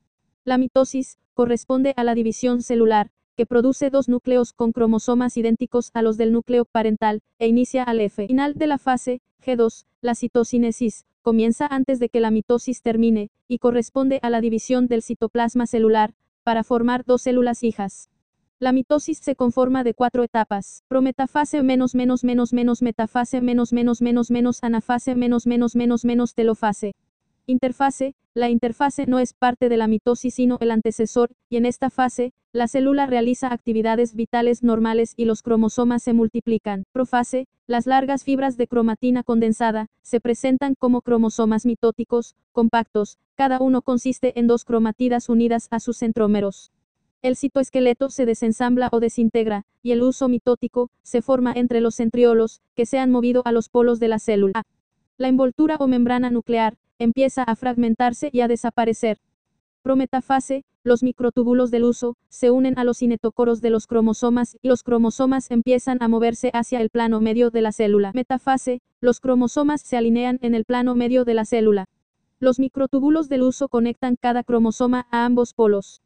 La 0.45 0.59
mitosis, 0.59 1.17
corresponde 1.33 1.95
a 1.97 2.03
la 2.03 2.13
división 2.13 2.61
celular, 2.61 3.09
que 3.35 3.47
produce 3.47 3.89
dos 3.89 4.07
núcleos 4.09 4.53
con 4.53 4.73
cromosomas 4.73 5.37
idénticos 5.37 5.89
a 5.95 6.03
los 6.03 6.17
del 6.17 6.31
núcleo 6.31 6.65
parental, 6.65 7.23
e 7.39 7.47
inicia 7.47 7.81
al 7.81 7.99
F. 7.99 8.27
Final 8.27 8.53
de 8.53 8.67
la 8.67 8.77
fase, 8.77 9.21
G2, 9.43 9.85
la 10.01 10.13
citocinesis, 10.13 11.05
comienza 11.23 11.65
antes 11.65 11.97
de 11.97 12.09
que 12.09 12.19
la 12.19 12.29
mitosis 12.29 12.83
termine, 12.83 13.31
y 13.47 13.57
corresponde 13.57 14.19
a 14.21 14.29
la 14.29 14.39
división 14.39 14.85
del 14.85 15.01
citoplasma 15.01 15.65
celular, 15.65 16.13
para 16.43 16.63
formar 16.63 17.05
dos 17.05 17.23
células 17.23 17.63
hijas. 17.63 18.11
La 18.63 18.71
mitosis 18.71 19.17
se 19.17 19.35
conforma 19.35 19.83
de 19.83 19.93
cuatro 19.93 20.23
etapas. 20.23 20.85
Prometafase 20.87 21.61
menos 21.63 21.95
menos 21.95 22.23
menos 22.23 22.53
menos 22.53 22.81
metafase 22.81 23.41
menos 23.41 23.73
menos 23.73 23.99
menos 23.99 24.63
anafase 24.63 25.15
menos 25.15 25.45
menos 25.45 25.75
menos 25.75 26.33
telofase. 26.33 26.95
Interfase, 27.45 28.15
la 28.33 28.49
interfase 28.49 29.05
no 29.05 29.19
es 29.19 29.33
parte 29.33 29.67
de 29.67 29.75
la 29.75 29.89
mitosis 29.89 30.35
sino 30.35 30.59
el 30.61 30.71
antecesor, 30.71 31.31
y 31.49 31.57
en 31.57 31.65
esta 31.65 31.89
fase, 31.89 32.31
la 32.53 32.69
célula 32.69 33.05
realiza 33.05 33.51
actividades 33.51 34.15
vitales 34.15 34.63
normales 34.63 35.13
y 35.17 35.25
los 35.25 35.41
cromosomas 35.41 36.01
se 36.01 36.13
multiplican. 36.13 36.85
Profase, 36.93 37.49
las 37.67 37.85
largas 37.85 38.23
fibras 38.23 38.55
de 38.55 38.67
cromatina 38.67 39.23
condensada, 39.23 39.89
se 40.03 40.21
presentan 40.21 40.75
como 40.75 41.01
cromosomas 41.01 41.65
mitóticos, 41.65 42.37
compactos, 42.53 43.17
cada 43.35 43.59
uno 43.59 43.81
consiste 43.81 44.39
en 44.39 44.47
dos 44.47 44.63
cromatidas 44.63 45.27
unidas 45.27 45.67
a 45.69 45.81
sus 45.81 45.97
centrómeros. 45.97 46.71
El 47.23 47.37
citoesqueleto 47.37 48.09
se 48.09 48.25
desensambla 48.25 48.89
o 48.91 48.99
desintegra, 48.99 49.63
y 49.81 49.93
el 49.93 50.03
uso 50.03 50.27
mitótico 50.27 50.91
se 51.03 51.21
forma 51.21 51.53
entre 51.55 51.79
los 51.79 51.95
centriolos, 51.95 52.61
que 52.75 52.85
se 52.85 52.99
han 52.99 53.11
movido 53.11 53.43
a 53.45 53.53
los 53.53 53.69
polos 53.69 54.01
de 54.01 54.09
la 54.09 54.19
célula. 54.19 54.63
La 55.17 55.29
envoltura 55.29 55.77
o 55.77 55.87
membrana 55.87 56.31
nuclear, 56.31 56.75
empieza 56.99 57.43
a 57.43 57.55
fragmentarse 57.55 58.29
y 58.33 58.41
a 58.41 58.49
desaparecer. 58.49 59.19
Prometafase, 59.83 60.65
los 60.83 61.01
microtúbulos 61.01 61.71
del 61.71 61.85
uso, 61.85 62.17
se 62.27 62.51
unen 62.51 62.77
a 62.77 62.83
los 62.83 62.97
cinetocoros 62.97 63.61
de 63.61 63.69
los 63.69 63.87
cromosomas 63.87 64.57
y 64.61 64.67
los 64.67 64.83
cromosomas 64.83 65.49
empiezan 65.49 65.99
a 66.01 66.09
moverse 66.09 66.51
hacia 66.53 66.81
el 66.81 66.89
plano 66.89 67.21
medio 67.21 67.51
de 67.51 67.61
la 67.61 67.71
célula. 67.71 68.11
Metafase, 68.13 68.81
los 68.99 69.21
cromosomas 69.21 69.81
se 69.81 69.95
alinean 69.95 70.39
en 70.41 70.55
el 70.55 70.65
plano 70.65 70.93
medio 70.93 71.23
de 71.23 71.35
la 71.35 71.45
célula. 71.45 71.85
Los 72.41 72.59
microtúbulos 72.59 73.29
del 73.29 73.43
uso 73.43 73.69
conectan 73.69 74.17
cada 74.17 74.43
cromosoma 74.43 75.07
a 75.09 75.23
ambos 75.23 75.53
polos. 75.53 76.01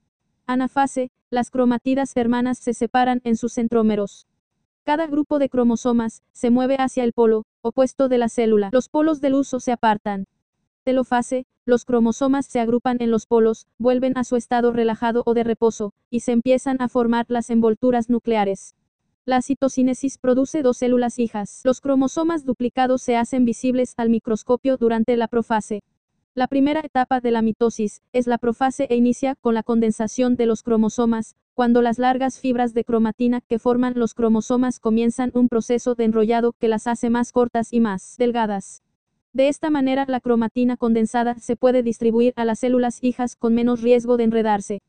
Anafase, 0.47 1.11
las 1.29 1.51
cromatidas 1.51 2.15
hermanas 2.15 2.57
se 2.57 2.73
separan 2.73 3.19
en 3.25 3.35
sus 3.35 3.53
centrómeros. 3.53 4.27
Cada 4.85 5.05
grupo 5.05 5.39
de 5.39 5.49
cromosomas 5.49 6.23
se 6.31 6.49
mueve 6.49 6.77
hacia 6.79 7.03
el 7.03 7.11
polo 7.11 7.45
opuesto 7.61 8.07
de 8.07 8.17
la 8.17 8.29
célula. 8.29 8.69
Los 8.71 8.87
polos 8.87 9.19
del 9.19 9.35
uso 9.35 9.59
se 9.59 9.73
apartan 9.73 10.25
telofase, 10.85 11.45
los 11.65 11.83
cromosomas 11.83 12.45
se 12.45 12.61
agrupan 12.61 12.95
en 13.01 13.11
los 13.11 13.25
polos, 13.25 13.67
vuelven 13.77 14.17
a 14.17 14.23
su 14.23 14.37
estado 14.37 14.71
relajado 14.71 15.23
o 15.25 15.33
de 15.33 15.43
reposo, 15.43 15.91
y 16.09 16.21
se 16.21 16.31
empiezan 16.31 16.81
a 16.81 16.87
formar 16.87 17.25
las 17.27 17.49
envolturas 17.49 18.09
nucleares. 18.09 18.73
La 19.25 19.41
citocinesis 19.41 20.17
produce 20.17 20.61
dos 20.61 20.77
células 20.77 21.19
hijas. 21.19 21.59
Los 21.65 21.81
cromosomas 21.81 22.45
duplicados 22.45 23.01
se 23.01 23.17
hacen 23.17 23.43
visibles 23.43 23.95
al 23.97 24.09
microscopio 24.09 24.77
durante 24.77 25.17
la 25.17 25.27
profase. 25.27 25.83
La 26.37 26.45
primera 26.45 26.81
etapa 26.81 27.19
de 27.19 27.31
la 27.31 27.41
mitosis 27.41 28.03
es 28.13 28.27
la 28.27 28.37
profase 28.37 28.85
e 28.91 28.95
inicia 28.95 29.33
con 29.33 29.55
la 29.55 29.63
condensación 29.63 30.35
de 30.35 30.45
los 30.45 30.61
cromosomas, 30.61 31.35
cuando 31.55 31.81
las 31.81 31.97
largas 31.97 32.39
fibras 32.39 32.75
de 32.75 32.83
cromatina 32.83 33.41
que 33.41 33.57
forman 33.57 33.93
los 33.95 34.13
cromosomas 34.13 34.79
comienzan 34.79 35.31
un 35.33 35.49
proceso 35.49 35.95
de 35.95 36.03
enrollado 36.03 36.53
que 36.53 36.67
las 36.67 36.85
hace 36.85 37.09
más 37.09 37.31
cortas 37.31 37.73
y 37.73 37.79
más 37.79 38.17
delgadas. 38.19 38.83
De 39.33 39.47
esta 39.47 39.71
manera 39.71 40.05
la 40.07 40.19
cromatina 40.19 40.77
condensada 40.77 41.39
se 41.39 41.55
puede 41.55 41.81
distribuir 41.81 42.33
a 42.35 42.45
las 42.45 42.59
células 42.59 42.99
hijas 43.01 43.35
con 43.35 43.55
menos 43.55 43.81
riesgo 43.81 44.15
de 44.15 44.25
enredarse. 44.25 44.83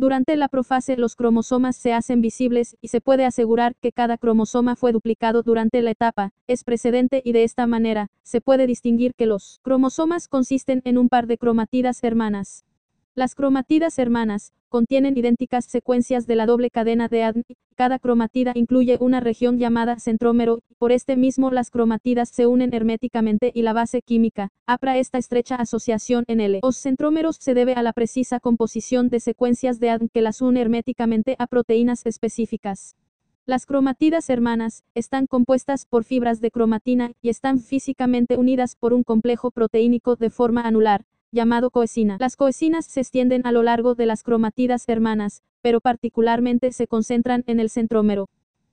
Durante 0.00 0.34
la 0.36 0.48
profase 0.48 0.96
los 0.96 1.14
cromosomas 1.14 1.76
se 1.76 1.92
hacen 1.92 2.22
visibles 2.22 2.74
y 2.80 2.88
se 2.88 3.02
puede 3.02 3.26
asegurar 3.26 3.76
que 3.82 3.92
cada 3.92 4.16
cromosoma 4.16 4.74
fue 4.74 4.92
duplicado 4.92 5.42
durante 5.42 5.82
la 5.82 5.90
etapa, 5.90 6.32
es 6.46 6.64
precedente 6.64 7.20
y 7.22 7.32
de 7.32 7.44
esta 7.44 7.66
manera, 7.66 8.08
se 8.22 8.40
puede 8.40 8.66
distinguir 8.66 9.14
que 9.14 9.26
los 9.26 9.60
cromosomas 9.60 10.26
consisten 10.26 10.80
en 10.86 10.96
un 10.96 11.10
par 11.10 11.26
de 11.26 11.36
cromatidas 11.36 12.02
hermanas. 12.02 12.64
Las 13.14 13.34
cromatidas 13.34 13.98
hermanas 13.98 14.54
contienen 14.70 15.18
idénticas 15.18 15.66
secuencias 15.66 16.26
de 16.26 16.36
la 16.36 16.46
doble 16.46 16.70
cadena 16.70 17.08
de 17.08 17.24
ADN. 17.24 17.44
Cada 17.74 17.98
cromatida 17.98 18.52
incluye 18.54 18.96
una 19.00 19.20
región 19.20 19.58
llamada 19.58 19.98
centrómero, 19.98 20.60
por 20.78 20.92
este 20.92 21.16
mismo 21.16 21.50
las 21.50 21.70
cromatidas 21.70 22.30
se 22.30 22.46
unen 22.46 22.72
herméticamente 22.72 23.50
y 23.54 23.62
la 23.62 23.74
base 23.74 24.00
química, 24.00 24.48
APRA 24.66 24.96
esta 24.96 25.18
estrecha 25.18 25.56
asociación 25.56 26.24
en 26.28 26.40
L. 26.40 26.60
Los 26.62 26.78
centrómeros 26.78 27.36
se 27.40 27.52
debe 27.52 27.74
a 27.74 27.82
la 27.82 27.92
precisa 27.92 28.40
composición 28.40 29.10
de 29.10 29.20
secuencias 29.20 29.80
de 29.80 29.90
ADN 29.90 30.08
que 30.08 30.22
las 30.22 30.40
une 30.40 30.62
herméticamente 30.62 31.36
a 31.38 31.46
proteínas 31.46 32.06
específicas. 32.06 32.96
Las 33.46 33.66
cromatidas 33.66 34.30
hermanas 34.30 34.84
están 34.94 35.26
compuestas 35.26 35.84
por 35.84 36.04
fibras 36.04 36.40
de 36.40 36.52
cromatina 36.52 37.12
y 37.20 37.30
están 37.30 37.58
físicamente 37.58 38.36
unidas 38.36 38.76
por 38.76 38.92
un 38.92 39.02
complejo 39.02 39.50
proteínico 39.50 40.14
de 40.14 40.30
forma 40.30 40.62
anular, 40.62 41.04
llamado 41.32 41.70
coesina. 41.70 42.16
Las 42.20 42.36
coesinas 42.36 42.86
se 42.86 43.00
extienden 43.00 43.46
a 43.46 43.52
lo 43.52 43.62
largo 43.62 43.94
de 43.94 44.06
las 44.06 44.22
cromatidas 44.22 44.88
hermanas, 44.88 45.42
pero 45.62 45.80
particularmente 45.80 46.72
se 46.72 46.86
concentran 46.86 47.44
en 47.46 47.60
el 47.60 47.70
centrómero 47.70 48.28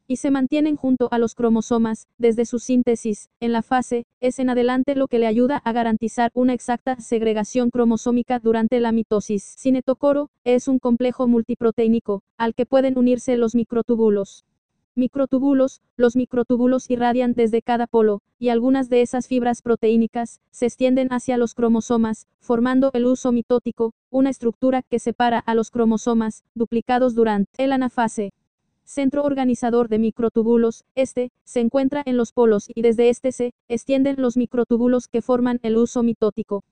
y 0.08 0.18
se 0.18 0.32
mantienen 0.32 0.78
junto 0.78 1.10
a 1.12 1.20
los 1.20 1.36
cromosomas, 1.36 2.08
desde 2.18 2.46
su 2.46 2.60
síntesis, 2.60 3.30
en 3.42 3.52
la 3.52 3.62
fase, 3.62 4.06
es 4.22 4.40
en 4.40 4.50
adelante 4.50 4.96
lo 4.96 5.08
que 5.08 5.20
le 5.20 5.28
ayuda 5.28 5.58
a 5.58 5.74
garantizar 5.74 6.32
una 6.34 6.54
exacta 6.54 6.96
segregación 7.00 7.70
cromosómica 7.70 8.40
durante 8.40 8.80
la 8.80 8.94
mitosis. 8.94 9.56
Cinetocoro, 9.60 10.30
es 10.46 10.70
un 10.70 10.80
complejo 10.80 11.28
multiproteínico, 11.28 12.24
al 12.38 12.56
que 12.56 12.66
pueden 12.66 12.98
unirse 12.98 13.36
los 13.36 13.54
microtúbulos. 13.54 14.46
Microtúbulos, 14.98 15.84
los 15.96 16.16
microtúbulos 16.16 16.90
irradian 16.90 17.34
desde 17.34 17.62
cada 17.62 17.86
polo, 17.86 18.24
y 18.40 18.50
algunas 18.50 18.90
de 18.90 19.04
esas 19.04 19.28
fibras 19.28 19.62
proteínicas 19.62 20.42
se 20.50 20.66
extienden 20.66 21.14
hacia 21.14 21.38
los 21.38 21.54
cromosomas, 21.54 22.26
formando 22.40 22.90
el 22.96 23.06
uso 23.06 23.32
mitótico, 23.32 23.94
una 24.10 24.32
estructura 24.32 24.82
que 24.82 24.98
separa 24.98 25.38
a 25.38 25.54
los 25.54 25.70
cromosomas, 25.70 26.44
duplicados 26.56 27.14
durante 27.14 27.64
el 27.64 27.74
anafase. 27.74 28.34
Centro 28.86 29.24
organizador 29.24 29.88
de 29.88 30.00
microtúbulos, 30.00 30.84
este, 30.96 31.32
se 31.44 31.60
encuentra 31.60 32.02
en 32.04 32.18
los 32.18 32.32
polos 32.32 32.66
y 32.74 32.82
desde 32.82 33.10
este 33.10 33.32
se 33.32 33.54
extienden 33.68 34.16
los 34.18 34.36
microtúbulos 34.36 35.08
que 35.08 35.22
forman 35.22 35.60
el 35.62 35.78
uso 35.78 36.02
mitótico. 36.02 36.64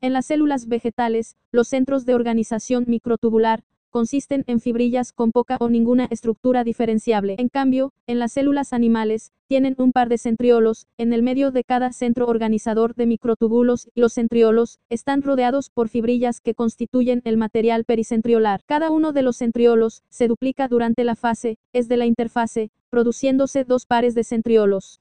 En 0.00 0.12
las 0.12 0.26
células 0.26 0.68
vegetales, 0.68 1.36
los 1.50 1.66
centros 1.66 2.06
de 2.06 2.14
organización 2.14 2.84
microtubular, 2.86 3.64
consisten 3.92 4.42
en 4.48 4.58
fibrillas 4.58 5.12
con 5.12 5.30
poca 5.30 5.56
o 5.60 5.68
ninguna 5.68 6.08
estructura 6.10 6.64
diferenciable. 6.64 7.36
En 7.38 7.48
cambio, 7.48 7.92
en 8.08 8.18
las 8.18 8.32
células 8.32 8.72
animales, 8.72 9.30
tienen 9.46 9.76
un 9.78 9.92
par 9.92 10.08
de 10.08 10.18
centriolos, 10.18 10.88
en 10.98 11.12
el 11.12 11.22
medio 11.22 11.52
de 11.52 11.62
cada 11.62 11.92
centro 11.92 12.26
organizador 12.26 12.96
de 12.96 13.06
microtúbulos, 13.06 13.88
y 13.94 14.00
los 14.00 14.14
centriolos 14.14 14.80
están 14.88 15.22
rodeados 15.22 15.70
por 15.70 15.88
fibrillas 15.88 16.40
que 16.40 16.54
constituyen 16.54 17.20
el 17.24 17.36
material 17.36 17.84
pericentriolar. 17.84 18.62
Cada 18.66 18.90
uno 18.90 19.12
de 19.12 19.22
los 19.22 19.36
centriolos 19.36 20.02
se 20.08 20.26
duplica 20.26 20.66
durante 20.66 21.04
la 21.04 21.14
fase, 21.14 21.58
es 21.72 21.86
de 21.86 21.98
la 21.98 22.06
interfase, 22.06 22.72
produciéndose 22.90 23.64
dos 23.64 23.86
pares 23.86 24.14
de 24.14 24.24
centriolos. 24.24 25.00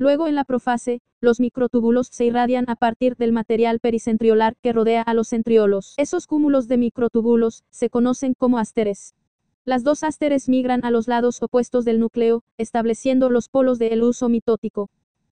Luego 0.00 0.28
en 0.28 0.34
la 0.34 0.44
profase, 0.44 1.02
los 1.20 1.40
microtúbulos 1.40 2.08
se 2.10 2.24
irradian 2.24 2.64
a 2.68 2.74
partir 2.74 3.16
del 3.16 3.32
material 3.32 3.80
pericentriolar 3.80 4.56
que 4.62 4.72
rodea 4.72 5.02
a 5.02 5.12
los 5.12 5.28
centriolos. 5.28 5.92
Esos 5.98 6.26
cúmulos 6.26 6.68
de 6.68 6.78
microtúbulos 6.78 7.64
se 7.68 7.90
conocen 7.90 8.32
como 8.32 8.56
ásteres. 8.56 9.14
Las 9.66 9.84
dos 9.84 10.02
ásteres 10.02 10.48
migran 10.48 10.86
a 10.86 10.90
los 10.90 11.06
lados 11.06 11.42
opuestos 11.42 11.84
del 11.84 12.00
núcleo, 12.00 12.44
estableciendo 12.56 13.28
los 13.28 13.50
polos 13.50 13.78
del 13.78 14.02
uso 14.02 14.30
mitótico. 14.30 14.88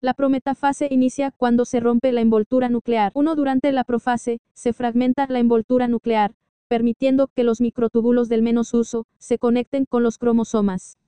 La 0.02 0.12
prometafase 0.12 0.88
inicia 0.90 1.30
cuando 1.30 1.64
se 1.64 1.80
rompe 1.80 2.12
la 2.12 2.20
envoltura 2.20 2.68
nuclear. 2.68 3.12
Uno 3.14 3.36
durante 3.36 3.72
la 3.72 3.84
profase, 3.84 4.42
se 4.52 4.74
fragmenta 4.74 5.26
la 5.26 5.38
envoltura 5.38 5.88
nuclear, 5.88 6.34
permitiendo 6.68 7.28
que 7.28 7.44
los 7.44 7.62
microtúbulos 7.62 8.28
del 8.28 8.42
menos 8.42 8.74
uso 8.74 9.06
se 9.16 9.38
conecten 9.38 9.86
con 9.86 10.02
los 10.02 10.18
cromosomas. 10.18 10.98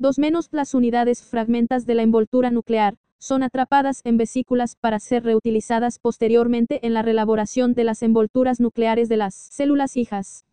Dos 0.00 0.18
menos 0.18 0.48
las 0.50 0.72
unidades 0.72 1.22
fragmentas 1.22 1.84
de 1.84 1.94
la 1.94 2.00
envoltura 2.00 2.50
nuclear, 2.50 2.96
son 3.18 3.42
atrapadas 3.42 4.00
en 4.04 4.16
vesículas 4.16 4.74
para 4.74 4.98
ser 4.98 5.24
reutilizadas 5.24 5.98
posteriormente 5.98 6.86
en 6.86 6.94
la 6.94 7.02
reelaboración 7.02 7.74
de 7.74 7.84
las 7.84 8.02
envolturas 8.02 8.60
nucleares 8.60 9.10
de 9.10 9.18
las 9.18 9.34
células 9.34 9.98
hijas. 9.98 10.46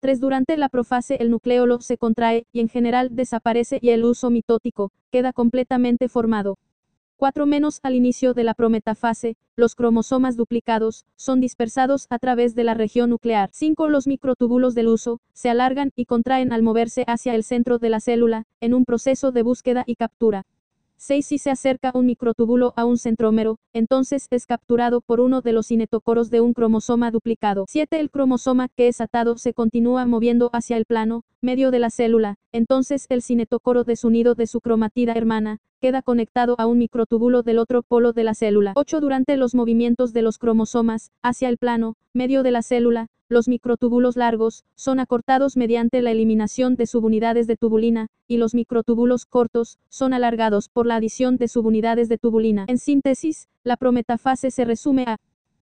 3. 0.00 0.18
Durante 0.18 0.56
la 0.56 0.68
profase 0.68 1.18
el 1.20 1.30
nucleolo 1.30 1.80
se 1.80 1.96
contrae 1.96 2.48
y 2.52 2.58
en 2.58 2.68
general 2.68 3.10
desaparece 3.12 3.78
y 3.80 3.90
el 3.90 4.04
uso 4.04 4.30
mitótico 4.30 4.90
queda 5.12 5.32
completamente 5.32 6.08
formado. 6.08 6.58
4 7.18 7.46
menos 7.46 7.80
al 7.82 7.96
inicio 7.96 8.32
de 8.32 8.44
la 8.44 8.54
prometafase, 8.54 9.36
los 9.56 9.74
cromosomas 9.74 10.36
duplicados 10.36 11.04
son 11.16 11.40
dispersados 11.40 12.06
a 12.10 12.20
través 12.20 12.54
de 12.54 12.62
la 12.62 12.74
región 12.74 13.10
nuclear. 13.10 13.50
5 13.52 13.88
los 13.88 14.06
microtúbulos 14.06 14.76
del 14.76 14.86
uso 14.86 15.20
se 15.32 15.50
alargan 15.50 15.90
y 15.96 16.04
contraen 16.04 16.52
al 16.52 16.62
moverse 16.62 17.02
hacia 17.08 17.34
el 17.34 17.42
centro 17.42 17.80
de 17.80 17.88
la 17.88 17.98
célula, 17.98 18.44
en 18.60 18.72
un 18.72 18.84
proceso 18.84 19.32
de 19.32 19.42
búsqueda 19.42 19.82
y 19.84 19.96
captura. 19.96 20.46
6. 20.98 21.26
Si 21.26 21.38
se 21.38 21.50
acerca 21.50 21.92
un 21.94 22.06
microtúbulo 22.06 22.74
a 22.76 22.84
un 22.84 22.98
centrómero, 22.98 23.58
entonces 23.72 24.26
es 24.30 24.46
capturado 24.46 25.00
por 25.00 25.20
uno 25.20 25.40
de 25.40 25.52
los 25.52 25.68
cinetocoros 25.68 26.30
de 26.30 26.40
un 26.40 26.52
cromosoma 26.52 27.10
duplicado. 27.10 27.64
7. 27.68 27.98
El 27.98 28.10
cromosoma 28.10 28.68
que 28.68 28.88
es 28.88 29.00
atado 29.00 29.38
se 29.38 29.54
continúa 29.54 30.06
moviendo 30.06 30.50
hacia 30.52 30.76
el 30.76 30.84
plano 30.84 31.22
medio 31.40 31.70
de 31.70 31.78
la 31.78 31.90
célula, 31.90 32.34
entonces 32.52 33.06
el 33.08 33.22
cinetocoro 33.22 33.84
desunido 33.84 34.34
de 34.34 34.46
su 34.46 34.60
cromatida 34.60 35.12
hermana 35.12 35.58
queda 35.80 36.02
conectado 36.02 36.56
a 36.58 36.66
un 36.66 36.78
microtúbulo 36.78 37.42
del 37.42 37.58
otro 37.58 37.82
polo 37.82 38.12
de 38.12 38.24
la 38.24 38.34
célula. 38.34 38.72
8. 38.74 39.00
Durante 39.00 39.36
los 39.36 39.54
movimientos 39.54 40.12
de 40.12 40.22
los 40.22 40.38
cromosomas, 40.38 41.12
hacia 41.22 41.48
el 41.48 41.58
plano, 41.58 41.94
medio 42.12 42.42
de 42.42 42.50
la 42.50 42.62
célula, 42.62 43.06
los 43.28 43.48
microtúbulos 43.48 44.16
largos, 44.16 44.64
son 44.74 45.00
acortados 45.00 45.56
mediante 45.56 46.02
la 46.02 46.10
eliminación 46.10 46.76
de 46.76 46.86
subunidades 46.86 47.46
de 47.46 47.56
tubulina, 47.56 48.08
y 48.26 48.38
los 48.38 48.54
microtúbulos 48.54 49.26
cortos, 49.26 49.78
son 49.88 50.14
alargados 50.14 50.68
por 50.68 50.86
la 50.86 50.96
adición 50.96 51.36
de 51.36 51.48
subunidades 51.48 52.08
de 52.08 52.18
tubulina. 52.18 52.64
En 52.68 52.78
síntesis, 52.78 53.48
la 53.64 53.76
prometafase 53.76 54.50
se 54.50 54.64
resume 54.64 55.04
a 55.06 55.18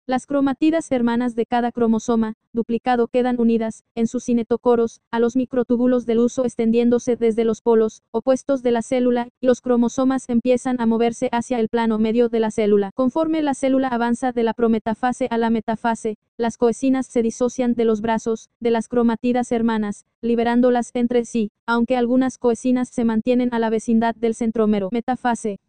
las 0.05 0.25
cromatidas 0.25 0.91
hermanas 0.91 1.33
de 1.33 1.45
cada 1.45 1.72
cromosoma, 1.72 2.33
duplicado 2.51 3.07
quedan 3.07 3.39
unidas, 3.39 3.86
en 3.95 4.07
sus 4.07 4.25
cinetocoros, 4.25 5.00
a 5.12 5.19
los 5.19 5.38
microtúbulos 5.38 6.05
del 6.05 6.19
uso 6.19 6.43
extendiéndose 6.43 7.15
desde 7.15 7.45
los 7.45 7.62
polos, 7.62 8.03
opuestos 8.12 8.63
de 8.63 8.72
la 8.72 8.81
célula, 8.81 9.29
y 9.39 9.48
los 9.48 9.62
cromosomas 9.62 10.27
empiezan 10.27 10.81
a 10.81 10.86
moverse 10.86 11.29
hacia 11.31 11.60
el 11.60 11.69
plano 11.69 12.00
medio 12.00 12.27
de 12.27 12.41
la 12.41 12.51
célula. 12.51 12.91
Conforme 12.95 13.41
la 13.41 13.53
célula 13.53 13.88
avanza 13.88 14.33
de 14.33 14.43
la 14.43 14.53
prometafase 14.53 15.27
a 15.31 15.38
la 15.38 15.50
metafase, 15.50 16.17
las 16.36 16.57
coesinas 16.57 17.07
se 17.07 17.22
disocian 17.22 17.74
de 17.74 17.86
los 17.86 18.01
brazos, 18.01 18.50
de 18.60 18.72
las 18.72 18.89
cromatidas 18.89 19.53
hermanas, 19.53 20.05
liberándolas 20.22 20.91
entre 20.95 21.24
sí, 21.24 21.51
aunque 21.65 21.95
algunas 21.95 22.38
coesinas 22.38 22.89
se 22.89 23.05
mantienen 23.05 23.53
a 23.53 23.60
la 23.60 23.69
vecindad 23.69 24.15
del 24.15 24.36
centrómero. 24.36 24.89
Metafase. 24.91 25.60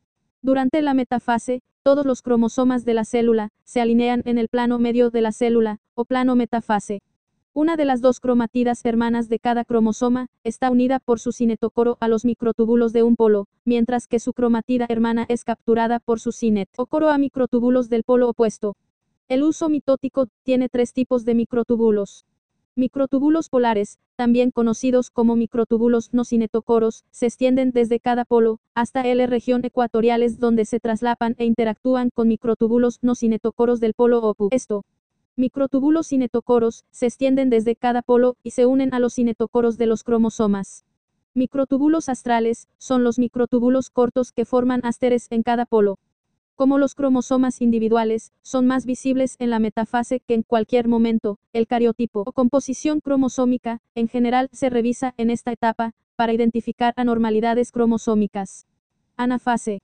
Durante 0.42 0.82
la 0.82 0.92
metafase, 0.92 1.62
todos 1.84 2.06
los 2.06 2.22
cromosomas 2.22 2.86
de 2.86 2.94
la 2.94 3.04
célula 3.04 3.50
se 3.62 3.82
alinean 3.82 4.22
en 4.24 4.38
el 4.38 4.48
plano 4.48 4.78
medio 4.78 5.10
de 5.10 5.20
la 5.20 5.32
célula, 5.32 5.80
o 5.94 6.06
plano 6.06 6.34
metafase. 6.34 7.02
Una 7.52 7.76
de 7.76 7.84
las 7.84 8.00
dos 8.00 8.20
cromatidas 8.20 8.82
hermanas 8.84 9.28
de 9.28 9.38
cada 9.38 9.66
cromosoma 9.66 10.28
está 10.44 10.70
unida 10.70 10.98
por 10.98 11.20
su 11.20 11.30
cinetocoro 11.30 11.98
a 12.00 12.08
los 12.08 12.24
microtúbulos 12.24 12.94
de 12.94 13.02
un 13.02 13.16
polo, 13.16 13.48
mientras 13.66 14.06
que 14.06 14.18
su 14.18 14.32
cromatida 14.32 14.86
hermana 14.88 15.26
es 15.28 15.44
capturada 15.44 16.00
por 16.00 16.20
su 16.20 16.32
cinetocoro 16.32 17.10
a 17.10 17.18
microtúbulos 17.18 17.90
del 17.90 18.02
polo 18.02 18.30
opuesto. 18.30 18.76
El 19.28 19.42
uso 19.42 19.68
mitótico 19.68 20.28
tiene 20.42 20.70
tres 20.70 20.94
tipos 20.94 21.26
de 21.26 21.34
microtúbulos. 21.34 22.24
Microtúbulos 22.76 23.50
polares, 23.50 24.00
también 24.16 24.50
conocidos 24.50 25.10
como 25.10 25.36
microtúbulos 25.36 26.12
no 26.12 26.24
cinetocoros, 26.24 27.04
se 27.12 27.26
extienden 27.26 27.70
desde 27.70 28.00
cada 28.00 28.24
polo, 28.24 28.58
hasta 28.74 29.02
L 29.02 29.24
región 29.28 29.64
ecuatoriales 29.64 30.40
donde 30.40 30.64
se 30.64 30.80
traslapan 30.80 31.36
e 31.38 31.44
interactúan 31.44 32.10
con 32.12 32.26
microtúbulos 32.26 32.98
no 33.00 33.14
cinetocoros 33.14 33.78
del 33.78 33.94
polo 33.94 34.24
opu. 34.24 34.48
Esto. 34.50 34.84
Microtúbulos 35.36 36.08
cinetocoros, 36.08 36.84
se 36.90 37.06
extienden 37.06 37.48
desde 37.48 37.76
cada 37.76 38.02
polo, 38.02 38.36
y 38.42 38.50
se 38.50 38.66
unen 38.66 38.92
a 38.92 38.98
los 38.98 39.14
cinetocoros 39.14 39.78
de 39.78 39.86
los 39.86 40.02
cromosomas. 40.02 40.84
Microtúbulos 41.32 42.08
astrales, 42.08 42.68
son 42.78 43.04
los 43.04 43.20
microtúbulos 43.20 43.90
cortos 43.90 44.32
que 44.32 44.44
forman 44.44 44.80
asteres 44.84 45.28
en 45.30 45.44
cada 45.44 45.64
polo. 45.64 46.00
Como 46.56 46.78
los 46.78 46.94
cromosomas 46.94 47.60
individuales, 47.60 48.32
son 48.42 48.68
más 48.68 48.86
visibles 48.86 49.34
en 49.40 49.50
la 49.50 49.58
metafase 49.58 50.20
que 50.20 50.34
en 50.34 50.44
cualquier 50.44 50.86
momento, 50.86 51.40
el 51.52 51.66
cariotipo 51.66 52.22
o 52.24 52.32
composición 52.32 53.00
cromosómica, 53.00 53.80
en 53.96 54.06
general, 54.06 54.48
se 54.52 54.70
revisa 54.70 55.14
en 55.16 55.30
esta 55.30 55.50
etapa, 55.50 55.94
para 56.14 56.32
identificar 56.32 56.94
anormalidades 56.96 57.72
cromosómicas. 57.72 58.68
Anafase. 59.16 59.82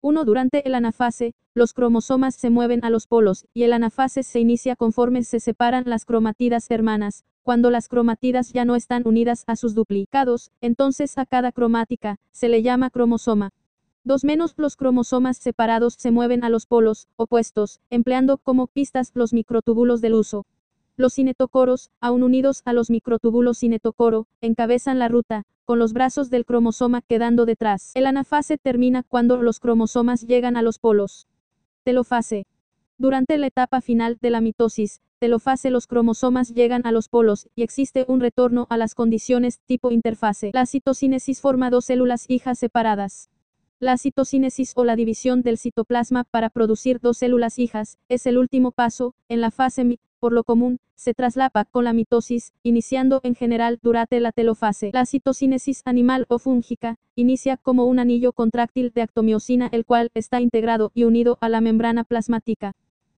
1. 0.00 0.24
Durante 0.24 0.66
el 0.66 0.76
anafase, 0.76 1.34
los 1.54 1.72
cromosomas 1.72 2.36
se 2.36 2.50
mueven 2.50 2.84
a 2.84 2.90
los 2.90 3.08
polos, 3.08 3.46
y 3.52 3.64
el 3.64 3.72
anafase 3.72 4.22
se 4.22 4.38
inicia 4.38 4.76
conforme 4.76 5.24
se 5.24 5.40
separan 5.40 5.84
las 5.86 6.04
cromatidas 6.04 6.70
hermanas. 6.70 7.24
Cuando 7.42 7.70
las 7.70 7.88
cromatidas 7.88 8.52
ya 8.52 8.64
no 8.64 8.76
están 8.76 9.02
unidas 9.06 9.42
a 9.48 9.56
sus 9.56 9.74
duplicados, 9.74 10.52
entonces 10.60 11.18
a 11.18 11.26
cada 11.26 11.50
cromática, 11.50 12.20
se 12.30 12.48
le 12.48 12.62
llama 12.62 12.90
cromosoma. 12.90 13.50
Dos 14.04 14.24
menos 14.24 14.54
los 14.56 14.74
cromosomas 14.74 15.36
separados 15.36 15.94
se 15.96 16.10
mueven 16.10 16.42
a 16.42 16.48
los 16.48 16.66
polos 16.66 17.06
opuestos, 17.14 17.80
empleando 17.88 18.38
como 18.38 18.66
pistas 18.66 19.12
los 19.14 19.32
microtúbulos 19.32 20.00
del 20.00 20.14
uso. 20.14 20.44
Los 20.96 21.14
cinetocoros, 21.14 21.90
aún 22.00 22.24
unidos 22.24 22.62
a 22.64 22.72
los 22.72 22.90
microtúbulos 22.90 23.60
cinetocoro, 23.60 24.26
encabezan 24.40 24.98
la 24.98 25.06
ruta, 25.06 25.44
con 25.64 25.78
los 25.78 25.92
brazos 25.92 26.30
del 26.30 26.44
cromosoma 26.44 27.00
quedando 27.00 27.46
detrás. 27.46 27.92
El 27.94 28.06
anafase 28.06 28.58
termina 28.58 29.04
cuando 29.04 29.40
los 29.40 29.60
cromosomas 29.60 30.26
llegan 30.26 30.56
a 30.56 30.62
los 30.62 30.80
polos. 30.80 31.28
Telofase. 31.84 32.46
Durante 32.98 33.38
la 33.38 33.46
etapa 33.46 33.80
final 33.80 34.18
de 34.20 34.30
la 34.30 34.40
mitosis, 34.40 35.00
telofase 35.18 35.70
los 35.70 35.86
cromosomas 35.86 36.52
llegan 36.52 36.86
a 36.86 36.92
los 36.92 37.08
polos, 37.08 37.48
y 37.54 37.62
existe 37.62 38.04
un 38.08 38.20
retorno 38.20 38.66
a 38.68 38.76
las 38.76 38.96
condiciones 38.96 39.60
tipo 39.60 39.92
interfase. 39.92 40.50
La 40.52 40.66
citocinesis 40.66 41.40
forma 41.40 41.70
dos 41.70 41.84
células 41.84 42.28
hijas 42.28 42.58
separadas. 42.58 43.30
La 43.82 43.98
citocinesis 43.98 44.74
o 44.76 44.84
la 44.84 44.94
división 44.94 45.42
del 45.42 45.58
citoplasma 45.58 46.22
para 46.22 46.50
producir 46.50 47.00
dos 47.00 47.18
células 47.18 47.58
hijas 47.58 47.98
es 48.08 48.26
el 48.26 48.38
último 48.38 48.70
paso 48.70 49.16
en 49.28 49.40
la 49.40 49.50
fase 49.50 49.82
mi, 49.82 49.98
por 50.20 50.32
lo 50.32 50.44
común, 50.44 50.78
se 50.94 51.14
traslapa 51.14 51.64
con 51.64 51.82
la 51.82 51.92
mitosis, 51.92 52.52
iniciando 52.62 53.18
en 53.24 53.34
general 53.34 53.80
durante 53.82 54.20
la 54.20 54.30
telofase. 54.30 54.90
La 54.92 55.04
citocinesis 55.04 55.82
animal 55.84 56.26
o 56.28 56.38
fúngica 56.38 57.00
inicia 57.16 57.56
como 57.56 57.86
un 57.86 57.98
anillo 57.98 58.32
contráctil 58.32 58.92
de 58.94 59.02
actomiosina 59.02 59.68
el 59.72 59.84
cual 59.84 60.12
está 60.14 60.40
integrado 60.40 60.92
y 60.94 61.02
unido 61.02 61.38
a 61.40 61.48
la 61.48 61.60
membrana 61.60 62.04
plasmática. 62.04 62.74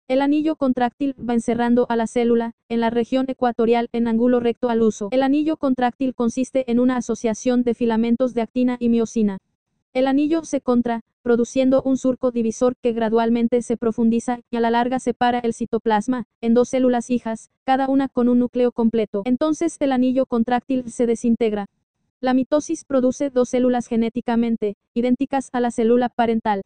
El 0.07 0.21
anillo 0.23 0.55
contráctil 0.55 1.17
va 1.19 1.35
encerrando 1.35 1.87
a 1.89 1.97
la 1.97 2.07
célula, 2.07 2.55
en 2.69 2.79
la 2.79 2.91
región 2.91 3.25
ecuatorial 3.27 3.89
en 3.91 4.07
ángulo 4.07 4.39
recto 4.39 4.69
al 4.69 4.83
uso. 4.83 5.09
El 5.11 5.25
anillo 5.25 5.57
contráctil 5.57 6.15
consiste 6.15 6.71
en 6.71 6.79
una 6.79 6.99
asociación 6.99 7.65
de 7.65 7.75
filamentos 7.75 8.33
de 8.33 8.43
actina 8.43 8.77
y 8.79 8.91
miosina. 8.91 9.39
El 9.95 10.07
anillo 10.07 10.43
se 10.45 10.63
contra, 10.63 11.03
produciendo 11.21 11.83
un 11.83 11.99
surco 11.99 12.31
divisor 12.31 12.77
que 12.77 12.93
gradualmente 12.93 13.61
se 13.61 13.77
profundiza 13.77 14.41
y 14.51 14.57
a 14.57 14.61
la 14.61 14.71
larga 14.71 14.99
separa 14.99 15.39
el 15.41 15.53
citoplasma 15.53 16.25
en 16.41 16.55
dos 16.55 16.71
células 16.71 17.11
hijas, 17.11 17.51
cada 17.65 17.89
una 17.89 18.09
con 18.09 18.31
un 18.31 18.39
núcleo 18.39 18.73
completo. 18.73 19.21
Entonces 19.27 19.77
el 19.81 19.93
anillo 19.93 20.25
contráctil 20.25 20.91
se 20.91 21.07
desintegra. 21.07 21.67
La 22.23 22.33
mitosis 22.33 22.87
produce 22.87 23.29
dos 23.29 23.51
células 23.51 23.87
genéticamente 23.87 24.77
idénticas 24.95 25.51
a 25.53 25.61
la 25.61 25.71
célula 25.71 26.09
parental. 26.09 26.63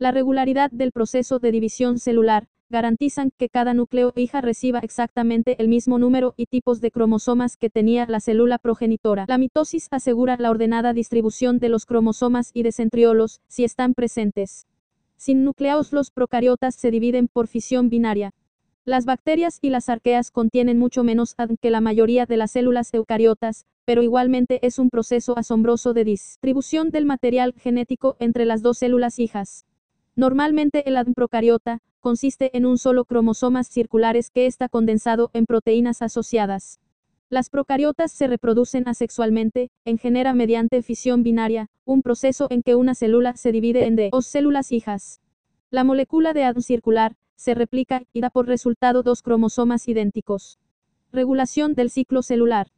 La 0.00 0.10
regularidad 0.10 0.72
del 0.72 0.90
proceso 0.90 1.38
de 1.38 1.52
división 1.52 2.00
celular, 2.00 2.48
garantizan 2.70 3.30
que 3.36 3.48
cada 3.48 3.74
núcleo 3.74 4.12
hija 4.16 4.40
reciba 4.40 4.80
exactamente 4.80 5.56
el 5.60 5.68
mismo 5.68 5.98
número 5.98 6.34
y 6.36 6.46
tipos 6.46 6.80
de 6.80 6.90
cromosomas 6.90 7.56
que 7.56 7.70
tenía 7.70 8.06
la 8.06 8.20
célula 8.20 8.58
progenitora. 8.58 9.26
La 9.28 9.38
mitosis 9.38 9.88
asegura 9.90 10.36
la 10.38 10.50
ordenada 10.50 10.92
distribución 10.92 11.58
de 11.58 11.68
los 11.68 11.86
cromosomas 11.86 12.50
y 12.54 12.62
de 12.62 12.72
centriolos, 12.72 13.40
si 13.48 13.64
están 13.64 13.94
presentes. 13.94 14.66
Sin 15.16 15.44
núcleos 15.44 15.92
los 15.92 16.10
procariotas 16.10 16.74
se 16.74 16.90
dividen 16.90 17.28
por 17.28 17.46
fisión 17.46 17.88
binaria. 17.88 18.32
Las 18.86 19.06
bacterias 19.06 19.58
y 19.62 19.70
las 19.70 19.88
arqueas 19.88 20.30
contienen 20.30 20.78
mucho 20.78 21.04
menos 21.04 21.34
ADN 21.38 21.56
que 21.56 21.70
la 21.70 21.80
mayoría 21.80 22.26
de 22.26 22.36
las 22.36 22.50
células 22.50 22.92
eucariotas, 22.92 23.64
pero 23.86 24.02
igualmente 24.02 24.58
es 24.66 24.78
un 24.78 24.90
proceso 24.90 25.38
asombroso 25.38 25.94
de 25.94 26.04
distribución 26.04 26.90
del 26.90 27.06
material 27.06 27.54
genético 27.56 28.16
entre 28.18 28.44
las 28.44 28.60
dos 28.60 28.78
células 28.78 29.18
hijas. 29.18 29.64
Normalmente 30.16 30.86
el 30.86 30.98
ADN 30.98 31.14
procariota, 31.14 31.80
consiste 32.04 32.54
en 32.54 32.66
un 32.66 32.76
solo 32.76 33.06
cromosomas 33.06 33.66
circulares 33.66 34.30
que 34.30 34.44
está 34.44 34.68
condensado 34.68 35.30
en 35.32 35.46
proteínas 35.46 36.02
asociadas. 36.02 36.78
Las 37.30 37.48
procariotas 37.48 38.12
se 38.12 38.26
reproducen 38.26 38.86
asexualmente, 38.86 39.70
en 39.86 39.96
genera 39.96 40.34
mediante 40.34 40.82
fisión 40.82 41.22
binaria, 41.22 41.70
un 41.86 42.02
proceso 42.02 42.46
en 42.50 42.62
que 42.62 42.74
una 42.74 42.94
célula 42.94 43.36
se 43.36 43.52
divide 43.52 43.86
en 43.86 44.10
dos 44.10 44.26
células 44.26 44.70
hijas. 44.70 45.22
La 45.70 45.82
molécula 45.82 46.34
de 46.34 46.44
ADN 46.44 46.60
circular, 46.60 47.16
se 47.36 47.54
replica 47.54 48.02
y 48.12 48.20
da 48.20 48.28
por 48.28 48.48
resultado 48.48 49.02
dos 49.02 49.22
cromosomas 49.22 49.88
idénticos. 49.88 50.58
Regulación 51.10 51.72
del 51.72 51.88
ciclo 51.88 52.20
celular. 52.20 52.68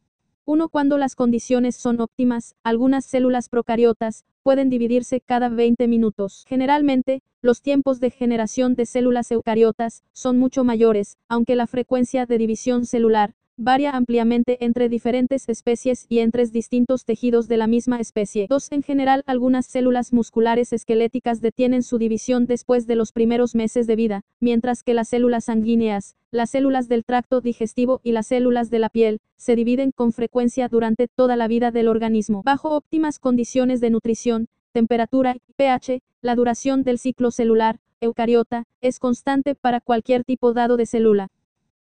1. 0.47 0.69
Cuando 0.69 0.97
las 0.97 1.17
condiciones 1.17 1.75
son 1.75 2.01
óptimas, 2.01 2.55
algunas 2.63 3.05
células 3.05 3.49
procariotas 3.49 4.25
pueden 4.45 4.71
dividirse 4.71 5.21
cada 5.21 5.49
20 5.49 5.89
minutos. 5.89 6.45
Generalmente, 6.49 7.25
los 7.43 7.63
tiempos 7.63 7.99
de 7.99 8.11
generación 8.11 8.77
de 8.77 8.87
células 8.87 9.33
eucariotas 9.33 10.05
son 10.13 10.39
mucho 10.39 10.63
mayores, 10.63 11.19
aunque 11.29 11.57
la 11.57 11.67
frecuencia 11.67 12.27
de 12.27 12.39
división 12.39 12.87
celular 12.87 13.35
varía 13.57 13.93
ampliamente 13.93 14.65
entre 14.65 14.89
diferentes 14.89 15.49
especies 15.49 16.07
y 16.09 16.19
entre 16.19 16.47
distintos 16.47 17.05
tejidos 17.05 17.49
de 17.49 17.57
la 17.57 17.67
misma 17.67 17.99
especie. 18.01 18.47
2. 18.49 18.73
En 18.73 18.83
general, 18.83 19.23
algunas 19.27 19.67
células 19.67 20.13
musculares 20.13 20.73
esqueléticas 20.73 21.41
detienen 21.41 21.83
su 21.83 21.99
división 21.99 22.47
después 22.47 22.87
de 22.87 22.97
los 22.97 23.13
primeros 23.13 23.55
meses 23.55 23.87
de 23.87 23.97
vida, 23.97 24.23
mientras 24.41 24.83
que 24.83 24.95
las 24.95 25.09
células 25.09 25.47
sanguíneas, 25.47 26.17
las 26.31 26.51
células 26.51 26.89
del 26.89 27.05
tracto 27.05 27.41
digestivo 27.41 28.01
y 28.03 28.13
las 28.13 28.27
células 28.27 28.71
de 28.71 28.79
la 28.79 28.91
piel, 28.91 29.21
se 29.37 29.57
dividen 29.57 29.91
con 29.91 30.13
frecuencia 30.13 30.69
durante 30.69 31.09
toda 31.09 31.37
la 31.37 31.49
vida 31.49 31.71
del 31.71 31.89
organismo. 31.89 32.43
Bajo 32.45 32.77
óptimas 32.77 33.19
condiciones 33.19 33.81
de 33.81 33.91
nutrición, 33.91 34.49
temperatura 34.73 35.37
y 35.49 35.53
pH, 35.55 36.03
la 36.21 36.35
duración 36.35 36.83
del 36.83 36.99
ciclo 36.99 37.31
celular, 37.31 37.81
eucariota, 38.01 38.65
es 38.83 38.99
constante 38.99 39.55
para 39.55 39.81
cualquier 39.81 40.25
tipo 40.25 40.53
dado 40.53 40.77
de 40.77 40.85
célula. 40.85 41.29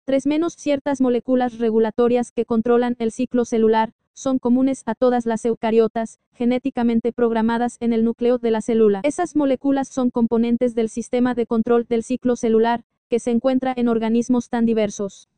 3 0.05 0.27
menos 0.27 0.55
ciertas 0.55 1.01
moléculas 1.01 1.59
regulatorias 1.59 2.33
que 2.33 2.45
controlan 2.45 2.97
el 2.99 3.13
ciclo 3.13 3.45
celular, 3.45 3.93
son 4.15 4.41
comunes 4.41 4.83
a 4.87 4.97
todas 4.97 5.27
las 5.27 5.45
eucariotas, 5.45 6.19
genéticamente 6.33 7.13
programadas 7.13 7.77
en 7.79 7.93
el 7.93 8.03
núcleo 8.03 8.39
de 8.39 8.51
la 8.51 8.63
célula. 8.63 9.01
Esas 9.05 9.37
moléculas 9.37 9.89
son 9.89 10.11
componentes 10.11 10.75
del 10.75 10.89
sistema 10.89 11.35
de 11.35 11.47
control 11.47 11.87
del 11.89 12.03
ciclo 12.03 12.35
celular, 12.35 12.83
que 13.09 13.21
se 13.21 13.31
encuentra 13.31 13.73
en 13.77 13.87
organismos 13.87 14.49
tan 14.49 14.67
diversos. 14.67 15.29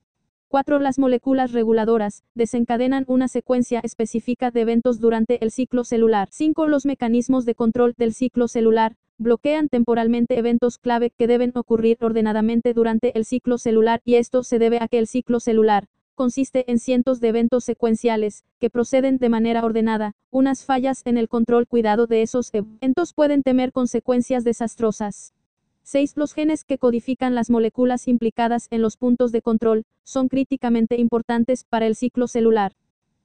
4. 0.49 0.79
Las 0.79 0.99
moléculas 0.99 1.53
reguladoras 1.53 2.23
desencadenan 2.35 3.05
una 3.09 3.29
secuencia 3.29 3.81
específica 3.81 4.51
de 4.51 4.61
eventos 4.61 5.01
durante 5.01 5.43
el 5.43 5.51
ciclo 5.51 5.85
celular. 5.85 6.29
5. 6.31 6.69
Los 6.69 6.87
mecanismos 6.87 7.45
de 7.45 7.55
control 7.55 7.95
del 7.97 8.15
ciclo 8.15 8.49
celular 8.49 8.97
bloquean 9.19 9.69
temporalmente 9.69 10.39
eventos 10.39 10.79
clave 10.79 11.11
que 11.11 11.27
deben 11.27 11.53
ocurrir 11.55 11.99
ordenadamente 12.01 12.73
durante 12.73 13.17
el 13.17 13.25
ciclo 13.25 13.59
celular 13.59 14.01
y 14.05 14.17
esto 14.17 14.43
se 14.43 14.59
debe 14.59 14.79
a 14.81 14.89
que 14.89 14.99
el 14.99 15.07
ciclo 15.07 15.41
celular 15.41 15.89
consiste 16.15 16.71
en 16.71 16.79
cientos 16.79 17.21
de 17.21 17.29
eventos 17.29 17.65
secuenciales, 17.65 18.45
que 18.61 18.71
proceden 18.71 19.19
de 19.19 19.29
manera 19.29 19.65
ordenada, 19.65 20.15
unas 20.31 20.65
fallas 20.65 21.03
en 21.05 21.19
el 21.19 21.29
control 21.29 21.67
cuidado 21.67 22.07
de 22.07 22.23
esos 22.23 22.51
eventos 22.53 23.13
pueden 23.15 23.43
temer 23.43 23.73
consecuencias 23.73 24.45
desastrosas. 24.45 25.34
6. 25.85 26.17
Los 26.17 26.33
genes 26.33 26.65
que 26.65 26.79
codifican 26.79 27.35
las 27.35 27.51
moléculas 27.51 28.09
implicadas 28.09 28.69
en 28.71 28.83
los 28.83 28.97
puntos 28.97 29.33
de 29.33 29.43
control, 29.43 29.85
son 30.03 30.29
críticamente 30.29 30.99
importantes 30.99 31.65
para 31.65 31.87
el 31.87 31.95
ciclo 31.95 32.27
celular. 32.27 32.73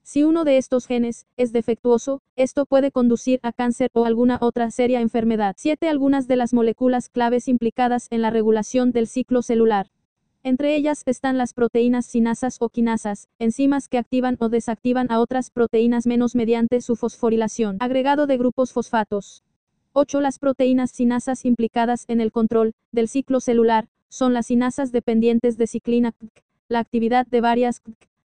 Si 0.04 0.24
uno 0.24 0.44
de 0.44 0.58
estos 0.58 0.88
genes 0.88 1.26
es 1.38 1.54
defectuoso, 1.54 2.22
esto 2.36 2.66
puede 2.66 2.92
conducir 2.92 3.40
a 3.44 3.54
cáncer 3.54 3.92
o 3.94 4.06
alguna 4.06 4.40
otra 4.42 4.72
seria 4.72 5.02
enfermedad. 5.02 5.56
7. 5.58 5.88
Algunas 5.88 6.28
de 6.28 6.36
las 6.36 6.54
moléculas 6.54 7.10
claves 7.10 7.48
implicadas 7.48 8.08
en 8.10 8.22
la 8.22 8.30
regulación 8.30 8.92
del 8.92 9.08
ciclo 9.08 9.42
celular. 9.42 9.88
Entre 10.42 10.76
ellas 10.76 11.04
están 11.06 11.38
las 11.38 11.54
proteínas 11.54 12.06
sinasas 12.06 12.58
o 12.60 12.70
quinasas, 12.70 13.28
enzimas 13.40 13.88
que 13.88 13.98
activan 13.98 14.38
o 14.40 14.50
desactivan 14.50 15.12
a 15.12 15.20
otras 15.20 15.52
proteínas 15.52 16.08
menos 16.08 16.34
mediante 16.34 16.82
su 16.82 16.96
fosforilación. 16.96 17.78
Agregado 17.80 18.26
de 18.26 18.38
grupos 18.38 18.72
fosfatos. 18.72 19.44
8. 20.02 20.22
Las 20.22 20.40
proteínas 20.40 20.92
sinasas 20.92 21.44
implicadas 21.44 22.06
en 22.08 22.22
el 22.22 22.32
control 22.32 22.74
del 22.94 23.10
ciclo 23.10 23.42
celular 23.42 23.90
son 24.08 24.34
las 24.34 24.46
sinasas 24.46 24.94
dependientes 24.94 25.58
de 25.58 25.68
ciclina. 25.68 26.14
La 26.70 26.80
actividad 26.80 27.28
de 27.28 27.42
varias 27.42 27.82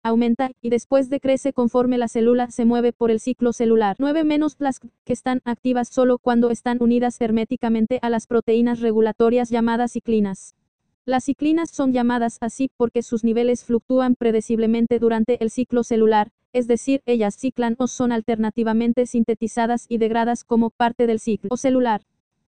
aumenta 0.03 0.51
y 0.61 0.69
después 0.69 1.09
decrece 1.09 1.53
conforme 1.53 1.97
la 1.97 2.09
célula 2.09 2.51
se 2.51 2.65
mueve 2.65 2.91
por 2.91 3.09
el 3.09 3.21
ciclo 3.21 3.53
celular. 3.53 3.95
9 3.99 4.25
menos 4.25 4.57
las 4.59 4.81
que 4.81 5.13
están 5.13 5.39
activas 5.45 5.87
solo 5.87 6.17
cuando 6.17 6.49
están 6.49 6.83
unidas 6.83 7.21
herméticamente 7.21 7.99
a 8.01 8.09
las 8.09 8.27
proteínas 8.27 8.81
regulatorias 8.81 9.49
llamadas 9.49 9.93
ciclinas. 9.93 10.57
Las 11.05 11.23
ciclinas 11.23 11.71
son 11.71 11.93
llamadas 11.93 12.37
así 12.41 12.69
porque 12.75 13.01
sus 13.01 13.23
niveles 13.23 13.63
fluctúan 13.63 14.15
predeciblemente 14.15 14.99
durante 14.99 15.41
el 15.41 15.49
ciclo 15.49 15.85
celular, 15.85 16.31
es 16.53 16.67
decir, 16.67 17.01
ellas 17.05 17.37
ciclan 17.37 17.75
o 17.79 17.87
son 17.87 18.11
alternativamente 18.11 19.05
sintetizadas 19.05 19.85
y 19.87 19.97
degradas 19.97 20.43
como 20.43 20.69
parte 20.69 21.07
del 21.07 21.19
ciclo 21.19 21.55
celular. 21.57 22.01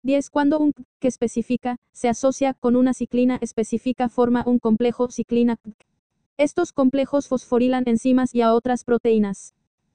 10. 0.02 0.30
Cuando 0.30 0.58
un 0.58 0.72
que 1.00 1.08
especifica 1.08 1.78
se 1.92 2.08
asocia 2.08 2.54
con 2.54 2.76
una 2.76 2.94
ciclina 2.94 3.38
específica 3.40 4.08
forma 4.08 4.44
un 4.46 4.58
complejo 4.58 5.10
ciclina. 5.10 5.58
Estos 6.36 6.72
complejos 6.72 7.28
fosforilan 7.28 7.84
enzimas 7.86 8.34
y 8.34 8.42
a 8.42 8.54
otras 8.54 8.84
proteínas. 8.84 9.54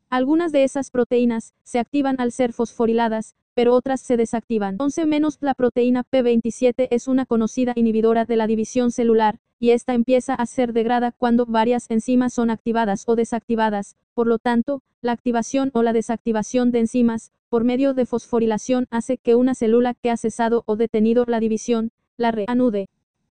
Algunas 0.09 0.51
de 0.51 0.63
esas 0.63 0.91
proteínas 0.91 1.53
se 1.63 1.79
activan 1.79 2.17
al 2.19 2.31
ser 2.31 2.51
fosforiladas, 2.51 3.35
pero 3.53 3.75
otras 3.75 4.01
se 4.01 4.17
desactivan. 4.17 4.77
11 4.79 5.05
menos 5.05 5.37
la 5.41 5.53
proteína 5.53 6.03
P27 6.03 6.87
es 6.91 7.07
una 7.07 7.25
conocida 7.25 7.73
inhibidora 7.75 8.25
de 8.25 8.35
la 8.35 8.47
división 8.47 8.91
celular, 8.91 9.39
y 9.59 9.71
esta 9.71 9.93
empieza 9.93 10.33
a 10.33 10.45
ser 10.45 10.73
degrada 10.73 11.11
cuando 11.11 11.45
varias 11.45 11.85
enzimas 11.89 12.33
son 12.33 12.49
activadas 12.49 13.03
o 13.07 13.15
desactivadas, 13.15 13.95
por 14.13 14.27
lo 14.27 14.39
tanto, 14.39 14.81
la 15.01 15.11
activación 15.11 15.71
o 15.73 15.83
la 15.83 15.93
desactivación 15.93 16.71
de 16.71 16.79
enzimas, 16.79 17.31
por 17.49 17.63
medio 17.63 17.93
de 17.93 18.05
fosforilación 18.05 18.87
hace 18.91 19.17
que 19.17 19.35
una 19.35 19.55
célula 19.55 19.93
que 19.93 20.09
ha 20.09 20.17
cesado 20.17 20.63
o 20.65 20.75
detenido 20.75 21.25
la 21.27 21.39
división, 21.39 21.91
la 22.17 22.31
reanude. 22.31 22.87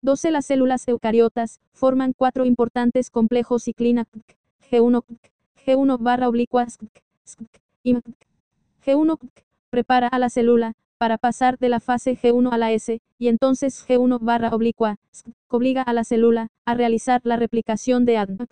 12 0.03 0.31
Las 0.33 0.46
células 0.46 0.87
eucariotas 0.88 1.61
forman 1.72 2.12
cuatro 2.12 2.44
importantes 2.44 3.09
complejos 3.09 3.64
ciclina 3.64 4.07
G1 4.70 5.05
G1 5.64 5.98
barra 6.01 6.29
oblicua 6.29 6.66
G1 7.85 9.18
prepara 9.72 10.06
a 10.06 10.18
la 10.18 10.28
célula, 10.28 10.74
para 10.98 11.16
pasar 11.16 11.58
de 11.58 11.70
la 11.70 11.80
fase 11.80 12.14
G1 12.14 12.52
a 12.52 12.58
la 12.58 12.72
S, 12.72 13.00
y 13.18 13.28
entonces 13.28 13.85
G1 13.88 14.18
barra 14.20 14.50
oblicua, 14.50 14.98
obliga 15.48 15.80
a 15.80 15.94
la 15.94 16.04
célula, 16.04 16.48
a 16.66 16.74
realizar 16.74 17.22
la 17.24 17.37
replicación 17.37 18.04
de 18.04 18.18
ADN. 18.18 18.48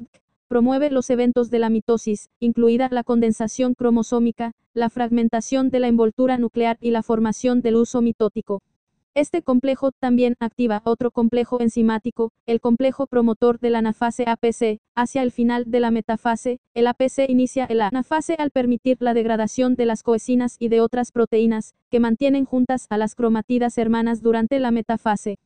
Promueve 0.48 0.90
los 0.90 1.10
eventos 1.10 1.50
de 1.50 1.58
la 1.58 1.68
mitosis, 1.68 2.30
incluida 2.40 2.88
la 2.90 3.04
condensación 3.04 3.74
cromosómica, 3.74 4.52
la 4.72 4.88
fragmentación 4.88 5.68
de 5.68 5.80
la 5.80 5.88
envoltura 5.88 6.38
nuclear 6.38 6.78
y 6.80 6.90
la 6.90 7.02
formación 7.02 7.60
del 7.60 7.76
uso 7.76 8.00
mitótico. 8.00 8.62
Este 9.16 9.42
complejo 9.42 9.90
también 9.90 10.36
activa 10.38 10.82
otro 10.84 11.10
complejo 11.10 11.60
enzimático, 11.60 12.30
el 12.46 12.60
complejo 12.60 13.08
promotor 13.08 13.58
de 13.58 13.70
la 13.70 13.78
anafase 13.78 14.24
APC. 14.28 14.78
Hacia 14.94 15.24
el 15.24 15.32
final 15.32 15.64
de 15.66 15.80
la 15.80 15.90
metafase, 15.90 16.60
el 16.74 16.86
APC 16.86 17.28
inicia 17.28 17.64
el 17.64 17.80
anafase 17.80 18.36
al 18.38 18.52
permitir 18.52 18.98
la 19.00 19.12
degradación 19.12 19.74
de 19.74 19.86
las 19.86 20.04
coesinas 20.04 20.54
y 20.60 20.68
de 20.68 20.80
otras 20.80 21.10
proteínas, 21.10 21.74
que 21.90 21.98
mantienen 21.98 22.44
juntas 22.44 22.86
a 22.88 22.98
las 22.98 23.16
cromatidas 23.16 23.78
hermanas 23.78 24.22
durante 24.22 24.60
la 24.60 24.70
metafase. 24.70 25.40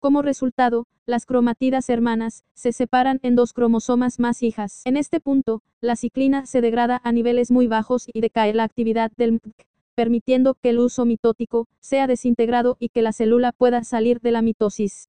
Como 0.00 0.20
resultado, 0.20 0.88
las 1.06 1.24
cromatidas 1.24 1.88
hermanas 1.90 2.42
se 2.54 2.72
separan 2.72 3.20
en 3.22 3.36
dos 3.36 3.52
cromosomas 3.52 4.18
más 4.18 4.42
hijas. 4.42 4.82
En 4.86 4.96
este 4.96 5.20
punto, 5.20 5.62
la 5.80 5.94
ciclina 5.94 6.46
se 6.46 6.60
degrada 6.60 7.00
a 7.04 7.12
niveles 7.12 7.52
muy 7.52 7.68
bajos 7.68 8.08
y 8.12 8.20
decae 8.22 8.52
la 8.54 8.64
actividad 8.64 9.12
del 9.16 9.34
MTC 9.34 9.73
permitiendo 9.94 10.54
que 10.54 10.70
el 10.70 10.78
uso 10.78 11.04
mitótico 11.04 11.68
sea 11.80 12.06
desintegrado 12.06 12.76
y 12.78 12.88
que 12.88 13.02
la 13.02 13.12
célula 13.12 13.52
pueda 13.52 13.84
salir 13.84 14.20
de 14.20 14.30
la 14.32 14.42
mitosis. 14.42 15.06